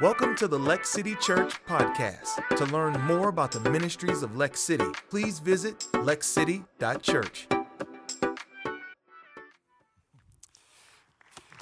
Welcome 0.00 0.36
to 0.36 0.46
the 0.46 0.56
Lex 0.56 0.90
City 0.90 1.16
Church 1.16 1.54
podcast. 1.64 2.56
To 2.56 2.64
learn 2.66 3.00
more 3.00 3.30
about 3.30 3.50
the 3.50 3.58
ministries 3.68 4.22
of 4.22 4.36
Lex 4.36 4.60
City, 4.60 4.86
please 5.10 5.40
visit 5.40 5.80
lexcity.church. 5.92 7.48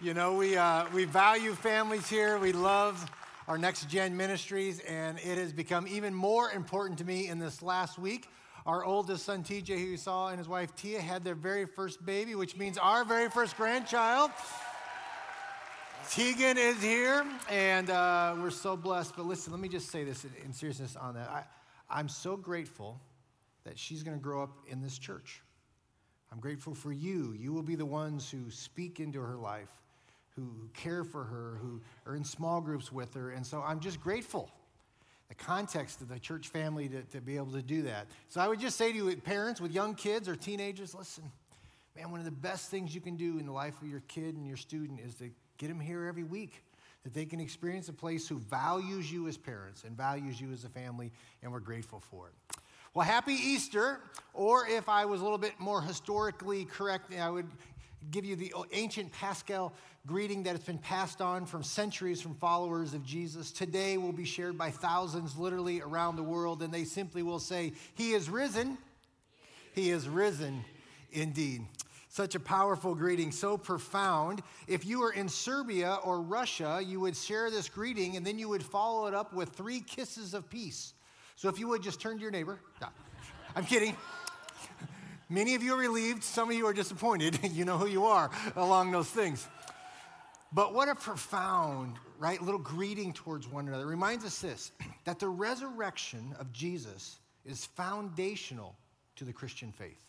You 0.03 0.13
know, 0.13 0.35
we, 0.35 0.55
uh, 0.55 0.85
we 0.93 1.07
value 1.07 1.55
families 1.55 2.11
here. 2.11 2.39
We 2.39 2.53
love 2.53 3.11
our 3.49 3.57
next 3.57 3.89
gen 3.89 4.15
ministries, 4.15 4.81
and 4.81 5.19
it 5.21 5.39
has 5.39 5.55
become 5.55 5.87
even 5.89 6.13
more 6.13 6.51
important 6.51 6.99
to 6.99 7.07
me 7.07 7.29
in 7.29 7.39
this 7.39 7.63
last 7.63 7.99
week. 7.99 8.29
Our 8.67 8.85
oldest 8.85 9.25
son, 9.25 9.45
TJ, 9.45 9.69
who 9.69 9.93
you 9.93 9.97
saw, 9.97 10.29
and 10.29 10.39
his 10.39 10.49
wife, 10.49 10.75
Tia, 10.75 11.01
had 11.01 11.25
their 11.25 11.37
very 11.37 11.65
first 11.65 12.05
baby, 12.05 12.35
which 12.35 12.57
means 12.57 12.77
our 12.77 13.05
very 13.05 13.31
first 13.31 13.57
grandchild. 13.57 14.31
Tegan 16.11 16.57
is 16.57 16.81
here, 16.83 17.27
and 17.51 17.91
uh, 17.91 18.37
we're 18.39 18.51
so 18.51 18.77
blessed. 18.77 19.15
But 19.17 19.27
listen, 19.27 19.53
let 19.53 19.61
me 19.61 19.69
just 19.69 19.91
say 19.91 20.05
this 20.05 20.25
in, 20.25 20.31
in 20.45 20.53
seriousness 20.53 20.97
on 20.97 21.15
that. 21.15 21.29
I, 21.29 21.43
I'm 21.91 22.09
so 22.09 22.37
grateful 22.37 23.01
that 23.65 23.79
she's 23.79 24.03
going 24.03 24.17
to 24.17 24.23
grow 24.23 24.43
up 24.43 24.57
in 24.69 24.81
this 24.81 24.99
church. 24.99 25.43
I'm 26.33 26.39
grateful 26.39 26.75
for 26.75 26.93
you. 26.93 27.35
You 27.39 27.53
will 27.53 27.63
be 27.63 27.75
the 27.75 27.87
ones 27.87 28.31
who 28.31 28.51
speak 28.51 29.01
into 29.01 29.21
her 29.21 29.37
life, 29.37 29.71
who, 30.37 30.69
care 30.75 31.03
for 31.03 31.25
her, 31.25 31.59
who 31.61 31.81
are 32.07 32.15
in 32.15 32.25
small 32.25 32.61
groups 32.61 32.93
with 32.93 33.13
her. 33.15 33.31
And 33.31 33.45
so 33.45 33.63
I'm 33.63 33.81
just 33.81 34.01
grateful 34.01 34.51
the 35.29 35.35
context 35.35 36.01
of 36.03 36.09
the 36.09 36.21
church 36.21 36.49
family 36.49 36.89
to, 36.89 37.03
to 37.03 37.21
be 37.21 37.37
able 37.37 37.53
to 37.53 37.63
do 37.63 37.83
that. 37.83 38.07
So 38.29 38.41
I 38.41 38.47
would 38.47 38.61
just 38.61 38.77
say 38.77 38.93
to 38.93 38.97
you, 38.97 39.17
parents 39.17 39.61
with 39.61 39.73
young 39.73 39.97
kids 39.97 40.29
or 40.29 40.37
teenagers, 40.37 40.95
listen, 40.95 41.25
man, 41.97 42.13
one 42.13 42.21
of 42.21 42.27
the 42.27 42.31
best 42.31 42.71
things 42.71 42.95
you 42.95 43.01
can 43.01 43.17
do 43.17 43.39
in 43.39 43.47
the 43.47 43.53
life 43.53 43.81
of 43.83 43.89
your 43.89 44.03
kid 44.07 44.37
and 44.37 44.47
your 44.47 44.57
student 44.57 45.01
is 45.01 45.17
to 45.17 45.31
get 45.59 45.69
them 45.69 45.81
here 45.81 46.07
every 46.07 46.25
week. 46.25 46.63
That 47.05 47.15
they 47.15 47.25
can 47.25 47.39
experience 47.39 47.89
a 47.89 47.93
place 47.93 48.27
who 48.27 48.39
values 48.39 49.13
you 49.13 49.29
as 49.29 49.37
parents 49.37 49.85
and 49.85 49.97
values 49.97 50.41
you 50.41 50.51
as 50.53 50.65
a 50.65 50.69
family, 50.69 51.13
and 51.43 51.53
we're 51.53 51.61
grateful 51.61 52.01
for 52.01 52.29
it. 52.29 52.59
Well, 52.95 53.07
happy 53.07 53.35
Easter, 53.35 54.01
or 54.35 54.67
if 54.67 54.89
I 54.89 55.05
was 55.05 55.21
a 55.21 55.23
little 55.23 55.39
bit 55.39 55.53
more 55.59 55.83
historically 55.83 56.65
correct, 56.65 57.15
I 57.15 57.31
would 57.31 57.47
give 58.11 58.25
you 58.25 58.37
the 58.37 58.53
ancient 58.73 59.13
Paschal 59.13 59.73
greeting 60.07 60.45
that 60.45 60.53
has 60.53 60.65
been 60.65 60.79
passed 60.79 61.21
on 61.21 61.47
from 61.47 61.63
centuries 61.63 62.21
from 62.21 62.35
followers 62.37 62.95
of 62.95 63.05
Jesus. 63.05 63.51
Today 63.51 63.99
will 63.99 64.13
be 64.13 64.25
shared 64.25 64.57
by 64.57 64.71
thousands 64.71 65.37
literally 65.37 65.81
around 65.81 66.17
the 66.17 66.23
world, 66.23 66.63
and 66.63 66.73
they 66.73 66.85
simply 66.85 67.23
will 67.23 67.41
say, 67.41 67.73
He 67.95 68.13
is 68.13 68.31
risen. 68.31 68.79
He 69.75 69.91
is 69.91 70.09
risen 70.09 70.65
indeed. 71.13 71.67
Such 72.17 72.35
a 72.35 72.41
powerful 72.41 72.95
greeting, 72.95 73.31
so 73.31 73.59
profound. 73.59 74.43
If 74.67 74.87
you 74.87 75.01
were 75.01 75.13
in 75.13 75.29
Serbia 75.29 75.99
or 76.03 76.23
Russia, 76.23 76.81
you 76.83 76.99
would 77.01 77.15
share 77.15 77.51
this 77.51 77.69
greeting 77.69 78.17
and 78.17 78.27
then 78.27 78.39
you 78.39 78.49
would 78.49 78.63
follow 78.63 79.07
it 79.07 79.13
up 79.13 79.35
with 79.35 79.51
three 79.51 79.81
kisses 79.81 80.33
of 80.33 80.49
peace. 80.49 80.95
So 81.35 81.51
if 81.51 81.59
you 81.59 81.69
would 81.69 81.83
just 81.83 82.01
turn 82.01 82.17
to 82.17 82.23
your 82.23 82.31
neighbor. 82.31 82.59
I'm 83.55 83.67
kidding. 83.67 83.95
Many 85.29 85.57
of 85.57 85.63
you 85.63 85.75
are 85.75 85.79
relieved, 85.79 86.25
some 86.25 86.49
of 86.49 86.57
you 86.57 86.67
are 86.67 86.73
disappointed. 86.73 87.39
you 87.53 87.67
know 87.67 87.77
who 87.77 87.87
you 87.87 88.07
are 88.07 88.31
along 88.57 88.93
those 88.93 89.11
things. 89.11 89.47
But 90.55 90.73
what 90.73 90.89
a 90.89 90.95
profound, 90.95 91.97
right, 92.19 92.41
little 92.41 92.59
greeting 92.59 93.13
towards 93.13 93.47
one 93.47 93.69
another. 93.69 93.85
It 93.85 93.89
reminds 93.89 94.25
us 94.25 94.39
this 94.39 94.73
that 95.05 95.19
the 95.19 95.29
resurrection 95.29 96.35
of 96.41 96.51
Jesus 96.51 97.19
is 97.45 97.67
foundational 97.67 98.75
to 99.17 99.27
the 99.27 99.35
Christian 99.35 99.71
faith 99.71 100.07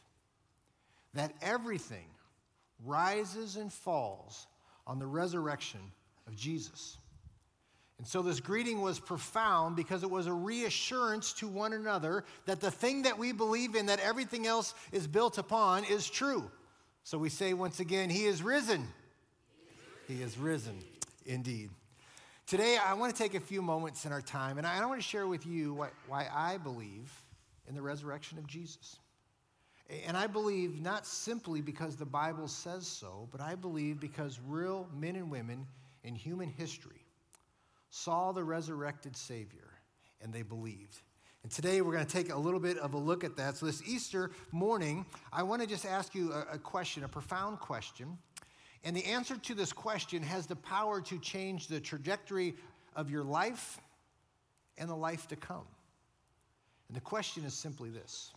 that 1.14 1.34
everything 1.42 2.06
rises 2.86 3.56
and 3.56 3.72
falls 3.72 4.48
on 4.86 5.00
the 5.00 5.08
resurrection 5.08 5.80
of 6.28 6.36
Jesus. 6.36 6.98
And 7.98 8.06
so 8.06 8.22
this 8.22 8.40
greeting 8.40 8.82
was 8.82 9.00
profound 9.00 9.76
because 9.76 10.04
it 10.04 10.10
was 10.10 10.28
a 10.28 10.34
reassurance 10.34 11.34
to 11.34 11.48
one 11.48 11.74
another 11.74 12.24
that 12.46 12.62
the 12.62 12.70
thing 12.70 13.04
that 13.04 13.18
we 13.18 13.32
believe 13.32 13.76
in, 13.76 13.88
that 13.88 14.00
everything 14.00 14.46
else 14.46 14.76
is 14.92 15.08
built 15.08 15.38
upon, 15.40 15.84
is 15.86 16.08
true. 16.08 16.50
So 17.04 17.18
we 17.18 17.30
say 17.30 17.54
once 17.54 17.80
again, 17.80 18.10
He 18.10 18.26
is 18.26 18.44
risen. 18.44 18.88
He 20.08 20.22
is 20.22 20.38
risen, 20.38 20.78
indeed. 21.26 21.70
Today, 22.46 22.78
I 22.78 22.94
want 22.94 23.14
to 23.14 23.22
take 23.22 23.34
a 23.34 23.42
few 23.42 23.62
moments 23.62 24.06
in 24.06 24.14
our 24.14 24.22
time, 24.22 24.58
and 24.58 24.66
I 24.66 24.86
want 24.86 25.02
to 25.02 25.08
share 25.08 25.28
with 25.28 25.46
you 25.46 25.74
why, 25.74 25.90
why 26.08 26.28
I 26.34 26.58
believe 26.58 27.12
in 27.68 27.76
the 27.76 27.82
resurrection 27.82 28.38
of 28.38 28.48
Jesus. 28.48 28.98
And 30.06 30.18
I 30.18 30.28
believe 30.28 30.82
not 30.82 31.06
simply 31.06 31.62
because 31.62 31.96
the 31.96 32.06
Bible 32.06 32.48
says 32.48 32.86
so, 32.86 33.30
but 33.32 33.40
I 33.40 33.56
believe 33.56 34.00
because 34.00 34.40
real 34.46 34.88
men 34.94 35.16
and 35.16 35.32
women 35.32 35.66
in 36.04 36.14
human 36.14 36.50
history 36.50 37.06
saw 37.90 38.34
the 38.34 38.44
resurrected 38.44 39.16
Savior 39.16 39.70
and 40.22 40.34
they 40.34 40.42
believed. 40.42 41.02
And 41.44 41.52
today 41.52 41.82
we're 41.82 41.94
going 41.94 42.06
to 42.06 42.12
take 42.12 42.34
a 42.34 42.38
little 42.38 42.60
bit 42.60 42.78
of 42.78 42.94
a 42.94 42.98
look 42.98 43.24
at 43.24 43.38
that. 43.38 43.56
So, 43.56 43.66
this 43.66 43.82
Easter 43.88 44.32
morning, 44.52 45.06
I 45.32 45.44
want 45.44 45.62
to 45.62 45.68
just 45.68 45.86
ask 45.86 46.14
you 46.14 46.34
a, 46.34 46.58
question, 46.58 47.06
a 47.06 47.08
profound 47.08 47.60
question. 47.60 48.18
And 48.84 48.96
the 48.96 49.06
answer 49.06 49.38
to 49.38 49.54
this 49.54 49.72
question 49.72 50.22
has 50.24 50.48
the 50.48 50.56
power 50.58 51.00
to 51.02 51.20
change 51.20 51.68
the 51.68 51.80
trajectory 51.80 52.56
of 52.96 53.10
your 53.10 53.24
life 53.24 53.80
and 54.78 54.90
the 54.90 54.96
life 54.96 55.28
to 55.30 55.36
come. 55.38 55.66
And 56.90 56.98
the 56.98 57.02
question 57.02 57.46
is 57.46 57.54
simply 57.54 57.90
this 57.90 58.32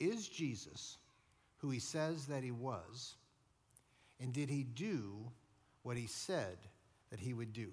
is 0.00 0.26
Jesus 0.26 0.98
who 1.58 1.70
he 1.70 1.78
says 1.78 2.26
that 2.26 2.42
he 2.42 2.50
was? 2.50 3.14
And 4.18 4.32
did 4.32 4.50
he 4.50 4.64
do 4.64 5.30
what 5.82 5.96
he 5.96 6.06
said 6.06 6.58
that 7.10 7.20
he 7.20 7.34
would 7.34 7.52
do? 7.52 7.70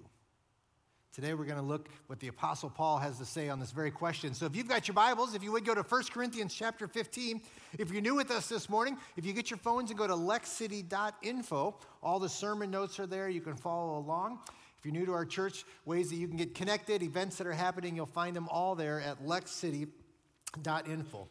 Today 1.12 1.34
we're 1.34 1.46
going 1.46 1.56
to 1.56 1.64
look 1.64 1.88
what 2.06 2.20
the 2.20 2.28
apostle 2.28 2.70
Paul 2.70 2.98
has 2.98 3.18
to 3.18 3.24
say 3.24 3.48
on 3.48 3.58
this 3.58 3.72
very 3.72 3.90
question. 3.90 4.34
So 4.34 4.46
if 4.46 4.54
you've 4.54 4.68
got 4.68 4.86
your 4.86 4.94
Bibles, 4.94 5.34
if 5.34 5.42
you 5.42 5.50
would 5.50 5.64
go 5.64 5.74
to 5.74 5.82
1 5.82 6.02
Corinthians 6.12 6.54
chapter 6.54 6.86
15. 6.86 7.40
If 7.76 7.90
you're 7.90 8.00
new 8.00 8.14
with 8.14 8.30
us 8.30 8.48
this 8.48 8.68
morning, 8.68 8.96
if 9.16 9.26
you 9.26 9.32
get 9.32 9.50
your 9.50 9.58
phones 9.58 9.90
and 9.90 9.98
go 9.98 10.06
to 10.06 10.14
lexcity.info, 10.14 11.76
all 12.04 12.20
the 12.20 12.28
sermon 12.28 12.70
notes 12.70 13.00
are 13.00 13.06
there. 13.06 13.28
You 13.28 13.40
can 13.40 13.56
follow 13.56 13.98
along. 13.98 14.38
If 14.78 14.84
you're 14.84 14.94
new 14.94 15.06
to 15.06 15.12
our 15.12 15.26
church, 15.26 15.64
ways 15.84 16.10
that 16.10 16.16
you 16.16 16.28
can 16.28 16.36
get 16.36 16.54
connected, 16.54 17.02
events 17.02 17.36
that 17.38 17.48
are 17.48 17.52
happening, 17.52 17.96
you'll 17.96 18.06
find 18.06 18.36
them 18.36 18.48
all 18.48 18.76
there 18.76 19.00
at 19.00 19.26
lexcity.info. 19.26 21.28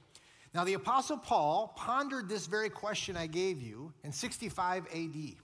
Now, 0.53 0.63
the 0.63 0.73
Apostle 0.73 1.17
Paul 1.17 1.73
pondered 1.75 2.29
this 2.29 2.47
very 2.47 2.69
question 2.69 3.17
I 3.17 3.27
gave 3.27 3.61
you 3.61 3.93
in 4.03 4.11
65 4.11 4.85
AD. 4.87 5.35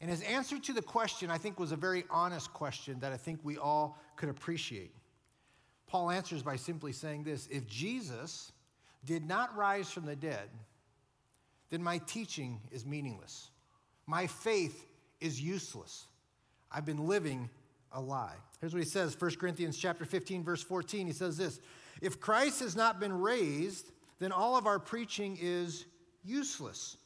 And 0.00 0.10
his 0.10 0.22
answer 0.22 0.58
to 0.58 0.72
the 0.72 0.82
question, 0.82 1.30
I 1.30 1.38
think, 1.38 1.58
was 1.58 1.72
a 1.72 1.76
very 1.76 2.04
honest 2.10 2.52
question 2.52 3.00
that 3.00 3.12
I 3.12 3.16
think 3.16 3.40
we 3.42 3.58
all 3.58 3.98
could 4.16 4.28
appreciate. 4.28 4.92
Paul 5.86 6.10
answers 6.10 6.42
by 6.42 6.56
simply 6.56 6.92
saying 6.92 7.24
this 7.24 7.48
If 7.48 7.66
Jesus 7.66 8.52
did 9.04 9.26
not 9.26 9.56
rise 9.56 9.90
from 9.90 10.06
the 10.06 10.16
dead, 10.16 10.48
then 11.70 11.82
my 11.82 11.98
teaching 11.98 12.60
is 12.70 12.86
meaningless. 12.86 13.50
My 14.06 14.26
faith 14.26 14.86
is 15.20 15.40
useless. 15.40 16.06
I've 16.70 16.84
been 16.84 17.06
living 17.06 17.50
a 17.92 18.00
lie. 18.00 18.36
Here's 18.60 18.72
what 18.72 18.82
he 18.82 18.88
says 18.88 19.16
1 19.18 19.36
Corinthians 19.36 19.76
chapter 19.76 20.04
15 20.04 20.44
verse 20.44 20.62
14 20.62 21.06
he 21.06 21.12
says 21.12 21.36
this 21.36 21.60
If 22.00 22.20
Christ 22.20 22.60
has 22.60 22.76
not 22.76 23.00
been 23.00 23.12
raised 23.12 23.90
then 24.18 24.32
all 24.32 24.56
of 24.56 24.66
our 24.66 24.78
preaching 24.78 25.38
is 25.40 25.86
useless 26.24 26.96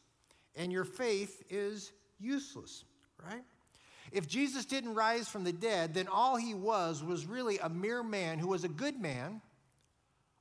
and 0.57 0.73
your 0.73 0.85
faith 0.85 1.43
is 1.51 1.93
useless, 2.19 2.85
right? 3.23 3.43
If 4.11 4.29
Jesus 4.29 4.65
didn't 4.65 4.95
rise 4.95 5.29
from 5.29 5.45
the 5.45 5.53
dead, 5.53 5.95
then 5.95 6.09
all 6.09 6.37
he 6.37 6.55
was 6.55 7.03
was 7.03 7.27
really 7.27 7.59
a 7.59 7.69
mere 7.69 8.03
man 8.03 8.39
who 8.39 8.49
was 8.49 8.65
a 8.65 8.69
good 8.69 9.01
man, 9.01 9.41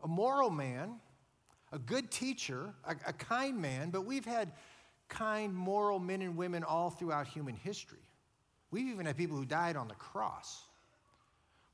a 0.04 0.08
moral 0.08 0.50
man, 0.50 1.00
a 1.72 1.80
good 1.80 2.12
teacher, 2.12 2.74
a, 2.84 2.96
a 3.08 3.14
kind 3.14 3.62
man, 3.62 3.90
but 3.90 4.06
we've 4.06 4.26
had 4.26 4.52
kind, 5.08 5.54
moral 5.54 6.00
men 6.00 6.22
and 6.22 6.36
women 6.36 6.64
all 6.64 6.90
throughout 6.90 7.28
human 7.28 7.56
history. 7.56 8.00
We've 8.72 8.88
even 8.88 9.06
had 9.06 9.18
people 9.18 9.38
who 9.38 9.46
died 9.46 9.76
on 9.76 9.88
the 9.88 9.96
cross. 9.96 10.66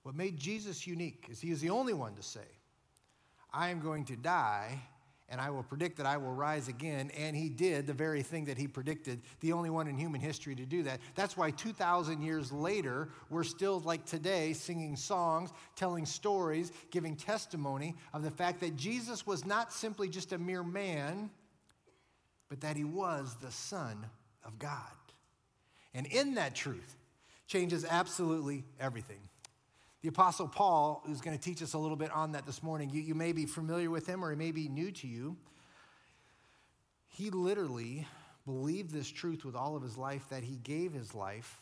What 0.04 0.16
made 0.16 0.38
Jesus 0.38 0.86
unique 0.88 1.28
is 1.30 1.42
he 1.42 1.52
was 1.52 1.62
the 1.62 1.70
only 1.70 1.94
one 1.94 2.16
to 2.16 2.24
say, 2.24 2.46
I 3.54 3.70
am 3.70 3.80
going 3.80 4.06
to 4.06 4.16
die 4.16 4.82
and 5.30 5.42
I 5.42 5.50
will 5.50 5.64
predict 5.64 5.98
that 5.98 6.06
I 6.06 6.18
will 6.18 6.32
rise 6.32 6.68
again. 6.68 7.12
And 7.18 7.36
he 7.36 7.50
did 7.50 7.86
the 7.86 7.94
very 7.94 8.24
thing 8.24 8.46
that 8.46 8.58
he 8.58 8.68
predicted, 8.68 9.22
the 9.42 9.52
only 9.52 9.70
one 9.70 9.88
in 9.88 9.98
human 9.98 10.22
history 10.22 10.56
to 10.56 10.66
do 10.66 10.84
that. 10.84 11.02
That's 11.16 11.36
why 11.36 11.52
2,000 11.52 12.22
years 12.22 12.52
later, 12.52 13.10
we're 13.30 13.44
still 13.44 13.82
like 13.82 14.06
today 14.06 14.54
singing 14.54 14.96
songs, 14.96 15.52
telling 15.76 16.06
stories, 16.06 16.72
giving 16.92 17.16
testimony 17.16 17.96
of 18.14 18.24
the 18.24 18.32
fact 18.32 18.62
that 18.62 18.78
Jesus 18.78 19.28
was 19.28 19.46
not 19.46 19.74
simply 19.74 20.08
just 20.08 20.32
a 20.32 20.38
mere 20.38 20.64
man, 20.64 21.30
but 22.48 22.62
that 22.62 22.78
he 22.78 22.86
was 22.86 23.36
the 23.42 23.52
Son 23.52 24.06
of 24.46 24.58
God. 24.60 24.80
And 25.94 26.06
in 26.08 26.36
that 26.36 26.56
truth, 26.56 26.96
changes 27.48 27.84
absolutely 27.84 28.64
everything. 28.80 29.20
The 30.08 30.14
Apostle 30.14 30.48
Paul, 30.48 31.04
who's 31.06 31.20
going 31.20 31.38
to 31.38 31.44
teach 31.44 31.62
us 31.62 31.74
a 31.74 31.78
little 31.78 31.98
bit 31.98 32.12
on 32.12 32.32
that 32.32 32.46
this 32.46 32.64
morning, 32.64 32.90
you, 32.90 33.02
you 33.02 33.14
may 33.14 33.34
be 33.34 33.46
familiar 33.46 33.90
with 33.90 34.08
him 34.08 34.24
or 34.24 34.30
he 34.30 34.38
may 34.38 34.52
be 34.52 34.70
new 34.70 34.90
to 34.90 35.06
you. 35.06 35.36
He 37.10 37.30
literally 37.30 38.08
believed 38.46 38.92
this 38.92 39.10
truth 39.10 39.44
with 39.44 39.54
all 39.54 39.76
of 39.76 39.84
his 39.84 39.98
life 39.98 40.24
that 40.30 40.44
he 40.44 40.56
gave 40.64 40.94
his 40.94 41.14
life 41.14 41.60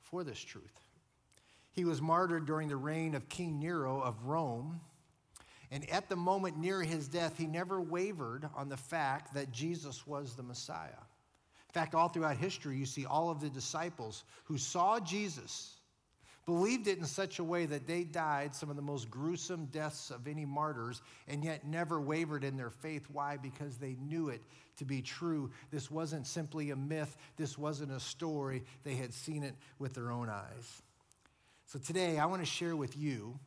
for 0.00 0.22
this 0.22 0.38
truth. 0.38 0.78
He 1.72 1.84
was 1.84 2.00
martyred 2.00 2.46
during 2.46 2.68
the 2.68 2.76
reign 2.76 3.16
of 3.16 3.28
King 3.28 3.58
Nero 3.58 4.00
of 4.00 4.26
Rome. 4.26 4.80
And 5.72 5.90
at 5.90 6.08
the 6.08 6.14
moment 6.14 6.56
near 6.56 6.82
his 6.82 7.08
death, 7.08 7.36
he 7.36 7.48
never 7.48 7.80
wavered 7.80 8.48
on 8.54 8.68
the 8.68 8.76
fact 8.76 9.34
that 9.34 9.50
Jesus 9.50 10.06
was 10.06 10.36
the 10.36 10.44
Messiah. 10.44 11.02
In 11.68 11.72
fact, 11.72 11.96
all 11.96 12.08
throughout 12.08 12.36
history, 12.36 12.76
you 12.76 12.86
see 12.86 13.06
all 13.06 13.28
of 13.28 13.40
the 13.40 13.50
disciples 13.50 14.22
who 14.44 14.56
saw 14.56 15.00
Jesus, 15.00 15.77
believed 16.48 16.88
it 16.88 16.96
in 16.96 17.04
such 17.04 17.40
a 17.40 17.44
way 17.44 17.66
that 17.66 17.86
they 17.86 18.04
died 18.04 18.54
some 18.54 18.70
of 18.70 18.76
the 18.76 18.80
most 18.80 19.10
gruesome 19.10 19.66
deaths 19.66 20.10
of 20.10 20.26
any 20.26 20.46
martyrs, 20.46 21.02
and 21.28 21.44
yet 21.44 21.66
never 21.66 22.00
wavered 22.00 22.42
in 22.42 22.56
their 22.56 22.70
faith. 22.70 23.04
Why? 23.12 23.36
Because 23.36 23.76
they 23.76 23.96
knew 24.00 24.30
it 24.30 24.40
to 24.78 24.86
be 24.86 25.02
true. 25.02 25.50
This 25.70 25.90
wasn't 25.90 26.26
simply 26.26 26.70
a 26.70 26.76
myth, 26.76 27.18
this 27.36 27.58
wasn't 27.58 27.92
a 27.92 28.00
story. 28.00 28.62
They 28.82 28.94
had 28.94 29.12
seen 29.12 29.42
it 29.42 29.56
with 29.78 29.92
their 29.92 30.10
own 30.10 30.30
eyes. 30.30 30.82
So 31.66 31.78
today, 31.78 32.18
I 32.18 32.24
want 32.24 32.40
to 32.40 32.46
share 32.46 32.76
with 32.76 32.96
you 32.96 33.38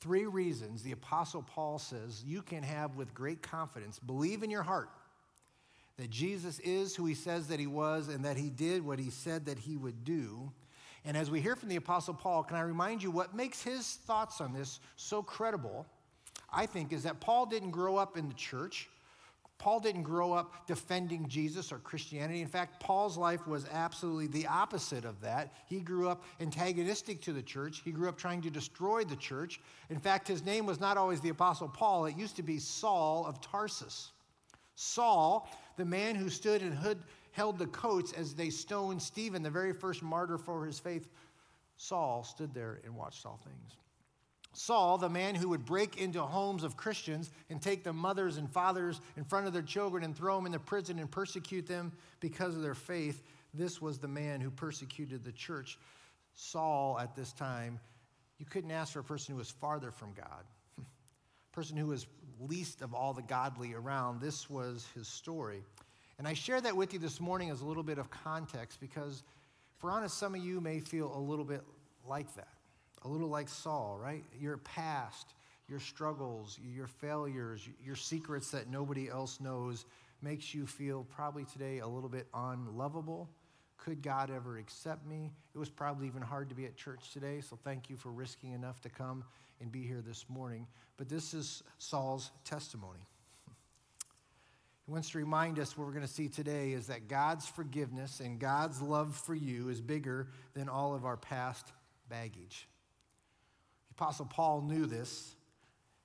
three 0.00 0.24
reasons 0.24 0.82
the 0.82 0.92
Apostle 0.92 1.42
Paul 1.42 1.78
says 1.78 2.24
you 2.24 2.40
can 2.40 2.62
have 2.62 2.96
with 2.96 3.12
great 3.12 3.42
confidence 3.42 3.98
believe 3.98 4.42
in 4.42 4.50
your 4.50 4.62
heart 4.62 4.88
that 5.98 6.08
Jesus 6.08 6.58
is 6.60 6.96
who 6.96 7.04
he 7.04 7.14
says 7.14 7.48
that 7.48 7.60
he 7.60 7.66
was 7.66 8.08
and 8.08 8.24
that 8.24 8.38
he 8.38 8.48
did 8.48 8.82
what 8.82 8.98
he 8.98 9.10
said 9.10 9.44
that 9.44 9.58
he 9.58 9.76
would 9.76 10.04
do. 10.04 10.52
And 11.06 11.16
as 11.16 11.30
we 11.30 11.40
hear 11.40 11.54
from 11.54 11.68
the 11.68 11.76
Apostle 11.76 12.14
Paul, 12.14 12.42
can 12.42 12.56
I 12.56 12.62
remind 12.62 13.00
you 13.00 13.12
what 13.12 13.34
makes 13.34 13.62
his 13.62 13.94
thoughts 14.06 14.40
on 14.40 14.52
this 14.52 14.80
so 14.96 15.22
credible? 15.22 15.86
I 16.52 16.66
think 16.66 16.92
is 16.92 17.04
that 17.04 17.20
Paul 17.20 17.46
didn't 17.46 17.70
grow 17.70 17.96
up 17.96 18.18
in 18.18 18.26
the 18.26 18.34
church. 18.34 18.88
Paul 19.58 19.78
didn't 19.78 20.02
grow 20.02 20.32
up 20.32 20.66
defending 20.66 21.28
Jesus 21.28 21.70
or 21.70 21.78
Christianity. 21.78 22.42
In 22.42 22.48
fact, 22.48 22.80
Paul's 22.80 23.16
life 23.16 23.46
was 23.46 23.66
absolutely 23.72 24.26
the 24.26 24.48
opposite 24.48 25.04
of 25.04 25.20
that. 25.20 25.54
He 25.66 25.78
grew 25.78 26.08
up 26.08 26.24
antagonistic 26.40 27.22
to 27.22 27.32
the 27.32 27.42
church. 27.42 27.82
He 27.84 27.92
grew 27.92 28.08
up 28.08 28.18
trying 28.18 28.42
to 28.42 28.50
destroy 28.50 29.04
the 29.04 29.16
church. 29.16 29.60
In 29.90 30.00
fact, 30.00 30.26
his 30.26 30.44
name 30.44 30.66
was 30.66 30.80
not 30.80 30.98
always 30.98 31.20
the 31.20 31.28
Apostle 31.28 31.68
Paul, 31.68 32.06
it 32.06 32.16
used 32.16 32.36
to 32.36 32.42
be 32.42 32.58
Saul 32.58 33.24
of 33.26 33.40
Tarsus. 33.40 34.10
Saul, 34.74 35.48
the 35.76 35.84
man 35.84 36.16
who 36.16 36.28
stood 36.28 36.62
and 36.62 36.74
hood, 36.74 36.98
held 37.36 37.58
the 37.58 37.66
coats 37.66 38.14
as 38.14 38.34
they 38.34 38.48
stoned 38.48 39.02
Stephen, 39.02 39.42
the 39.42 39.50
very 39.50 39.74
first 39.74 40.02
martyr 40.02 40.38
for 40.38 40.64
his 40.64 40.78
faith, 40.78 41.10
Saul 41.76 42.24
stood 42.24 42.54
there 42.54 42.80
and 42.82 42.96
watched 42.96 43.26
all 43.26 43.38
things. 43.44 43.76
Saul, 44.54 44.96
the 44.96 45.10
man 45.10 45.34
who 45.34 45.50
would 45.50 45.66
break 45.66 45.98
into 45.98 46.22
homes 46.22 46.64
of 46.64 46.78
Christians 46.78 47.30
and 47.50 47.60
take 47.60 47.84
the 47.84 47.92
mothers 47.92 48.38
and 48.38 48.50
fathers 48.50 49.02
in 49.18 49.24
front 49.24 49.46
of 49.46 49.52
their 49.52 49.60
children 49.60 50.02
and 50.02 50.16
throw 50.16 50.36
them 50.36 50.46
in 50.46 50.52
the 50.52 50.58
prison 50.58 50.98
and 50.98 51.10
persecute 51.10 51.66
them 51.66 51.92
because 52.20 52.56
of 52.56 52.62
their 52.62 52.74
faith, 52.74 53.22
this 53.52 53.82
was 53.82 53.98
the 53.98 54.08
man 54.08 54.40
who 54.40 54.50
persecuted 54.50 55.22
the 55.22 55.32
church. 55.32 55.78
Saul, 56.32 56.98
at 56.98 57.14
this 57.14 57.34
time, 57.34 57.78
you 58.38 58.46
couldn't 58.46 58.70
ask 58.70 58.94
for 58.94 59.00
a 59.00 59.04
person 59.04 59.34
who 59.34 59.38
was 59.38 59.50
farther 59.50 59.90
from 59.90 60.14
God, 60.14 60.44
a 60.78 60.82
person 61.52 61.76
who 61.76 61.88
was 61.88 62.06
least 62.40 62.80
of 62.80 62.94
all 62.94 63.12
the 63.12 63.20
godly 63.20 63.74
around. 63.74 64.22
This 64.22 64.48
was 64.48 64.86
his 64.94 65.06
story. 65.06 65.62
And 66.18 66.26
I 66.26 66.32
share 66.32 66.60
that 66.60 66.76
with 66.76 66.92
you 66.92 66.98
this 66.98 67.20
morning 67.20 67.50
as 67.50 67.60
a 67.60 67.64
little 67.66 67.82
bit 67.82 67.98
of 67.98 68.10
context 68.10 68.80
because, 68.80 69.22
for 69.78 69.90
honest, 69.90 70.16
some 70.16 70.34
of 70.34 70.42
you 70.42 70.60
may 70.60 70.80
feel 70.80 71.14
a 71.14 71.18
little 71.18 71.44
bit 71.44 71.62
like 72.08 72.34
that, 72.36 72.48
a 73.02 73.08
little 73.08 73.28
like 73.28 73.48
Saul, 73.48 73.98
right? 74.00 74.24
Your 74.40 74.56
past, 74.58 75.34
your 75.68 75.80
struggles, 75.80 76.58
your 76.74 76.86
failures, 76.86 77.68
your 77.84 77.96
secrets 77.96 78.50
that 78.52 78.70
nobody 78.70 79.10
else 79.10 79.40
knows 79.40 79.84
makes 80.22 80.54
you 80.54 80.66
feel 80.66 81.06
probably 81.14 81.44
today 81.44 81.80
a 81.80 81.86
little 81.86 82.08
bit 82.08 82.26
unlovable. 82.32 83.28
Could 83.76 84.00
God 84.00 84.30
ever 84.30 84.56
accept 84.58 85.06
me? 85.06 85.30
It 85.54 85.58
was 85.58 85.68
probably 85.68 86.06
even 86.06 86.22
hard 86.22 86.48
to 86.48 86.54
be 86.54 86.64
at 86.64 86.76
church 86.76 87.12
today, 87.12 87.42
so 87.42 87.58
thank 87.62 87.90
you 87.90 87.96
for 87.96 88.10
risking 88.10 88.52
enough 88.52 88.80
to 88.82 88.88
come 88.88 89.22
and 89.60 89.70
be 89.70 89.82
here 89.82 90.02
this 90.06 90.24
morning. 90.30 90.66
But 90.96 91.10
this 91.10 91.34
is 91.34 91.62
Saul's 91.78 92.30
testimony. 92.44 93.06
He 94.86 94.92
wants 94.92 95.10
to 95.10 95.18
remind 95.18 95.58
us 95.58 95.76
what 95.76 95.86
we're 95.86 95.92
going 95.92 96.06
to 96.06 96.12
see 96.12 96.28
today 96.28 96.72
is 96.72 96.86
that 96.86 97.08
God's 97.08 97.44
forgiveness 97.46 98.20
and 98.20 98.38
God's 98.38 98.80
love 98.80 99.16
for 99.16 99.34
you 99.34 99.68
is 99.68 99.80
bigger 99.80 100.28
than 100.54 100.68
all 100.68 100.94
of 100.94 101.04
our 101.04 101.16
past 101.16 101.72
baggage. 102.08 102.68
The 103.88 103.94
Apostle 103.94 104.26
Paul 104.26 104.62
knew 104.62 104.86
this 104.86 105.34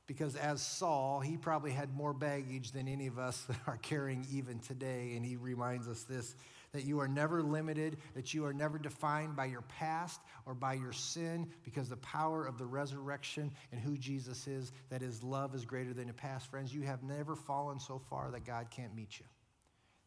because 0.08 0.36
as 0.36 0.64
Saul, 0.64 1.20
he 1.20 1.38
probably 1.38 1.72
had 1.72 1.96
more 1.96 2.12
baggage 2.12 2.72
than 2.72 2.88
any 2.88 3.06
of 3.06 3.20
us 3.20 3.44
that 3.44 3.58
are 3.68 3.78
carrying 3.78 4.26
even 4.32 4.60
today. 4.60 5.14
And 5.16 5.24
he 5.24 5.36
reminds 5.36 5.88
us 5.88 6.04
this 6.04 6.36
that 6.74 6.86
you 6.86 7.00
are 7.00 7.08
never 7.08 7.44
limited, 7.44 7.98
that 8.14 8.34
you 8.34 8.46
are 8.46 8.54
never 8.54 8.78
defined 8.78 9.36
by 9.36 9.46
your 9.46 9.64
past 9.64 10.22
or 10.46 10.54
by 10.54 10.74
your 10.74 10.94
sin, 10.94 11.48
because 11.64 11.90
the 11.90 11.98
power 11.98 12.46
of 12.46 12.58
the 12.58 12.66
resurrection 12.66 13.52
and 13.72 13.82
who 13.82 13.98
Jesus 13.98 14.48
is, 14.48 14.72
that 14.90 15.02
his 15.02 15.22
love 15.22 15.54
is 15.54 15.66
greater 15.66 15.94
than 15.94 16.08
your 16.08 16.14
past. 16.14 16.50
Friends, 16.50 16.74
you 16.74 16.82
have 16.84 17.04
never 17.04 17.36
fallen 17.36 17.80
so 17.80 18.00
far 18.10 18.32
that 18.32 18.46
God 18.46 18.68
can't 18.70 18.96
meet 18.96 19.20
you. 19.20 19.26